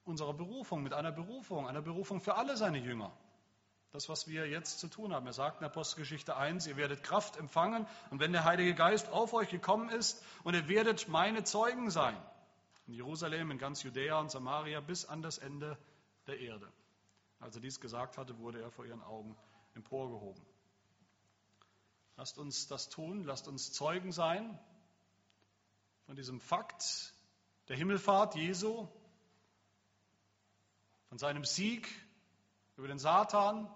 unserer 0.05 0.35
Berufung, 0.35 0.83
mit 0.83 0.92
einer 0.92 1.12
Berufung, 1.12 1.68
einer 1.68 1.83
Berufung 1.83 2.20
für 2.20 2.35
alle 2.35 2.57
seine 2.57 2.78
Jünger. 2.78 3.12
Das, 3.92 4.09
was 4.09 4.26
wir 4.26 4.48
jetzt 4.48 4.78
zu 4.78 4.88
tun 4.88 5.12
haben. 5.12 5.26
Er 5.26 5.35
sagt 5.35 5.61
in 5.61 5.66
Apostelgeschichte 5.66 6.35
1, 6.35 6.66
ihr 6.66 6.78
werdet 6.78 7.02
Kraft 7.02 7.37
empfangen 7.37 7.87
und 8.11 8.20
wenn 8.20 8.33
der 8.33 8.44
Heilige 8.44 8.74
Geist 8.74 9.11
auf 9.11 9.35
euch 9.35 9.50
gekommen 9.50 9.90
ist 9.90 10.24
und 10.44 10.55
ihr 10.55 10.66
werdet 10.66 11.09
meine 11.09 11.44
Zeugen 11.44 11.90
sein. 11.90 12.16
In 12.87 12.94
Jerusalem, 12.94 13.50
in 13.50 13.59
ganz 13.59 13.83
Judäa 13.83 14.18
und 14.18 14.31
Samaria 14.31 14.81
bis 14.81 15.05
an 15.05 15.20
das 15.20 15.37
Ende 15.37 15.76
der 16.26 16.40
Erde. 16.40 16.72
Als 17.38 17.55
er 17.55 17.61
dies 17.61 17.81
gesagt 17.81 18.16
hatte, 18.16 18.38
wurde 18.38 18.62
er 18.62 18.70
vor 18.70 18.87
ihren 18.87 19.02
Augen 19.02 19.37
emporgehoben. 19.74 20.42
Lasst 22.16 22.38
uns 22.38 22.68
das 22.68 22.88
tun, 22.88 23.24
lasst 23.24 23.46
uns 23.46 23.72
Zeugen 23.72 24.11
sein 24.11 24.59
von 26.07 26.16
diesem 26.16 26.40
Fakt 26.40 27.12
der 27.68 27.76
Himmelfahrt 27.76 28.37
Jesu, 28.37 28.88
von 31.11 31.18
seinem 31.18 31.44
Sieg 31.44 31.88
über 32.76 32.88
den 32.88 32.98
Satan, 32.98 33.70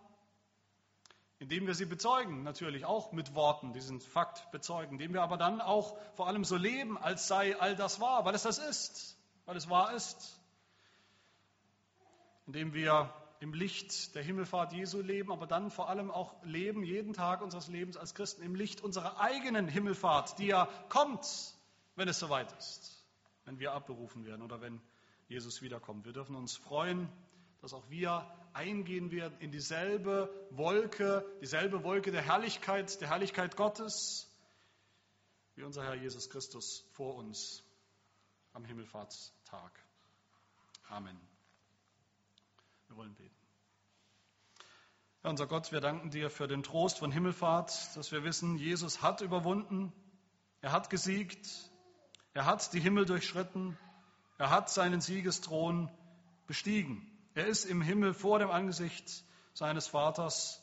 indem 1.39 1.67
wir 1.67 1.75
sie 1.75 1.85
bezeugen, 1.85 2.43
natürlich 2.43 2.85
auch 2.85 3.13
mit 3.13 3.35
Worten, 3.35 3.73
diesen 3.73 4.01
Fakt 4.01 4.51
bezeugen, 4.51 4.93
indem 4.93 5.13
wir 5.13 5.23
aber 5.23 5.37
dann 5.37 5.61
auch 5.61 5.99
vor 6.15 6.29
allem 6.29 6.45
so 6.45 6.57
leben, 6.57 6.97
als 6.97 7.29
sei 7.29 7.59
all 7.59 7.77
das 7.77 8.01
wahr, 8.01 8.25
weil 8.25 8.35
es 8.35 8.43
das 8.43 8.59
ist, 8.59 9.19
weil 9.45 9.57
es 9.57 9.69
wahr 9.69 9.93
ist, 9.95 10.41
indem 12.47 12.73
wir 12.73 13.13
im 13.41 13.53
Licht 13.53 14.15
der 14.15 14.23
Himmelfahrt 14.23 14.73
Jesu 14.73 15.03
leben, 15.03 15.31
aber 15.31 15.47
dann 15.47 15.71
vor 15.71 15.91
allem 15.91 16.11
auch 16.11 16.43
leben, 16.43 16.83
jeden 16.83 17.13
Tag 17.13 17.43
unseres 17.43 17.69
Lebens 17.69 17.99
als 17.99 18.15
Christen, 18.15 18.43
im 18.43 18.55
Licht 18.55 18.81
unserer 18.81 19.21
eigenen 19.21 19.69
Himmelfahrt, 19.69 20.39
die 20.39 20.47
ja 20.47 20.69
kommt, 20.89 21.27
wenn 21.97 22.09
es 22.09 22.19
soweit 22.19 22.51
ist, 22.53 23.05
wenn 23.45 23.59
wir 23.59 23.73
abberufen 23.73 24.25
werden 24.25 24.41
oder 24.41 24.63
wenn 24.63 24.81
Jesus 25.29 25.61
wiederkommt. 25.61 26.07
Wir 26.07 26.15
dürfen 26.15 26.35
uns 26.35 26.57
freuen, 26.57 27.11
dass 27.61 27.75
auch 27.75 27.91
wir 27.91 28.27
eingehen 28.57 29.11
werden 29.11 29.39
in 29.41 29.53
dieselbe 29.53 30.31
Wolke, 30.51 31.25
dieselbe 31.43 31.85
Wolke 31.85 32.11
der 32.11 32.23
Herrlichkeit, 32.23 33.01
der 33.03 33.11
Herrlichkeit 33.11 33.55
Gottes, 33.55 34.29
wie 35.55 35.63
unser 35.63 35.85
Herr 35.85 35.95
Jesus 35.95 36.31
Christus 36.31 36.89
vor 36.93 37.17
uns 37.17 37.63
am 38.55 38.65
Himmelfahrtstag. 38.65 39.73
Amen. 40.89 41.21
Wir 42.89 42.97
wollen 42.97 43.15
beten. 43.15 43.37
Herr 45.21 45.31
unser 45.31 45.47
Gott, 45.47 45.71
wir 45.71 45.81
danken 45.81 46.11
dir 46.11 46.31
für 46.31 46.49
den 46.49 46.63
Trost 46.63 46.99
von 46.99 47.13
Himmelfahrt, 47.13 47.95
dass 47.95 48.11
wir 48.11 48.25
wissen, 48.25 48.57
Jesus 48.57 49.03
hat 49.03 49.21
überwunden, 49.21 49.93
er 50.63 50.73
hat 50.73 50.89
gesiegt, 50.89 51.47
er 52.33 52.47
hat 52.47 52.73
die 52.73 52.81
Himmel 52.81 53.05
durchschritten, 53.05 53.77
er 54.39 54.49
hat 54.49 54.71
seinen 54.71 55.03
Siegesthron 55.03 55.91
bestiegen. 56.47 57.16
Er 57.37 57.47
ist 57.47 57.67
im 57.67 57.83
Himmel 57.83 58.15
vor 58.15 58.39
dem 58.39 58.51
Angesicht 58.51 59.23
seines 59.53 59.89
Vaters 59.89 60.59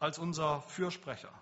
als 0.00 0.18
unser 0.18 0.62
Fürsprecher. 0.62 1.32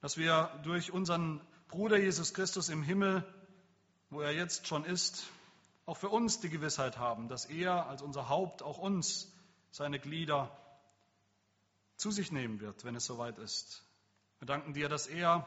Dass 0.00 0.16
wir 0.16 0.58
durch 0.62 0.90
unseren 0.90 1.46
Bruder 1.68 1.98
Jesus 1.98 2.32
Christus 2.32 2.70
im 2.70 2.82
Himmel, 2.82 3.22
wo 4.08 4.22
er 4.22 4.32
jetzt 4.32 4.66
schon 4.66 4.86
ist, 4.86 5.26
auch 5.84 5.98
für 5.98 6.08
uns 6.08 6.40
die 6.40 6.48
Gewissheit 6.48 6.96
haben, 6.96 7.28
dass 7.28 7.44
er 7.44 7.86
als 7.86 8.00
unser 8.00 8.30
Haupt 8.30 8.62
auch 8.62 8.78
uns, 8.78 9.30
seine 9.70 9.98
Glieder, 9.98 10.50
zu 11.98 12.10
sich 12.10 12.32
nehmen 12.32 12.60
wird, 12.60 12.82
wenn 12.82 12.96
es 12.96 13.04
soweit 13.04 13.36
ist. 13.36 13.84
Wir 14.38 14.46
danken 14.46 14.72
dir, 14.72 14.88
dass 14.88 15.06
er, 15.06 15.46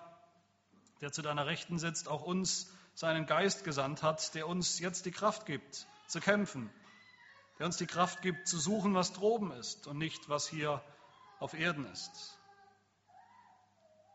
der 1.02 1.12
zu 1.12 1.24
deiner 1.24 1.48
Rechten 1.48 1.80
sitzt, 1.80 2.08
auch 2.08 2.22
uns 2.22 2.72
seinen 2.94 3.26
Geist 3.26 3.64
gesandt 3.64 4.04
hat, 4.04 4.36
der 4.36 4.48
uns 4.48 4.78
jetzt 4.78 5.08
die 5.08 5.12
Kraft 5.12 5.48
gibt, 5.48 5.88
zu 6.06 6.20
kämpfen, 6.20 6.70
der 7.62 7.68
uns 7.68 7.78
die 7.78 7.86
Kraft 7.86 8.24
gibt, 8.24 8.48
zu 8.48 8.58
suchen, 8.58 8.96
was 8.96 9.14
droben 9.14 9.52
ist 9.52 9.86
und 9.86 10.00
nicht, 10.00 10.30
was 10.30 10.48
hier 10.48 10.84
auf 11.38 11.54
Erden 11.54 11.86
ist. 11.86 12.40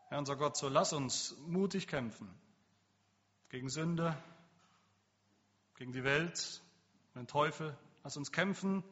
Herr 0.09 0.19
unser 0.19 0.35
Gott, 0.35 0.57
so 0.57 0.69
lass 0.69 0.93
uns 0.93 1.33
mutig 1.47 1.87
kämpfen 1.87 2.29
gegen 3.49 3.69
Sünde, 3.69 4.21
gegen 5.77 5.93
die 5.93 6.03
Welt, 6.03 6.61
den 7.15 7.29
Teufel, 7.29 7.79
Lass 8.03 8.17
uns 8.17 8.33
kämpfen 8.33 8.83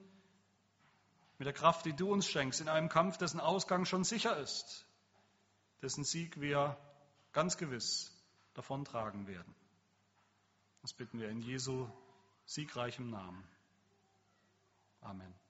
mit 1.38 1.46
der 1.46 1.52
Kraft, 1.52 1.84
die 1.84 1.92
du 1.92 2.12
uns 2.12 2.28
schenkst, 2.28 2.60
in 2.60 2.68
einem 2.68 2.88
Kampf, 2.88 3.18
dessen 3.18 3.40
Ausgang 3.40 3.86
schon 3.86 4.04
sicher 4.04 4.36
ist, 4.36 4.86
dessen 5.82 6.04
Sieg 6.04 6.40
wir 6.40 6.78
ganz 7.32 7.56
gewiss 7.56 8.12
davontragen 8.52 9.26
werden. 9.26 9.52
Das 10.82 10.92
bitten 10.92 11.18
wir 11.18 11.28
in 11.28 11.42
Jesu 11.42 11.88
siegreichem 12.46 13.10
Namen. 13.10 13.42
Amen. 15.04 15.43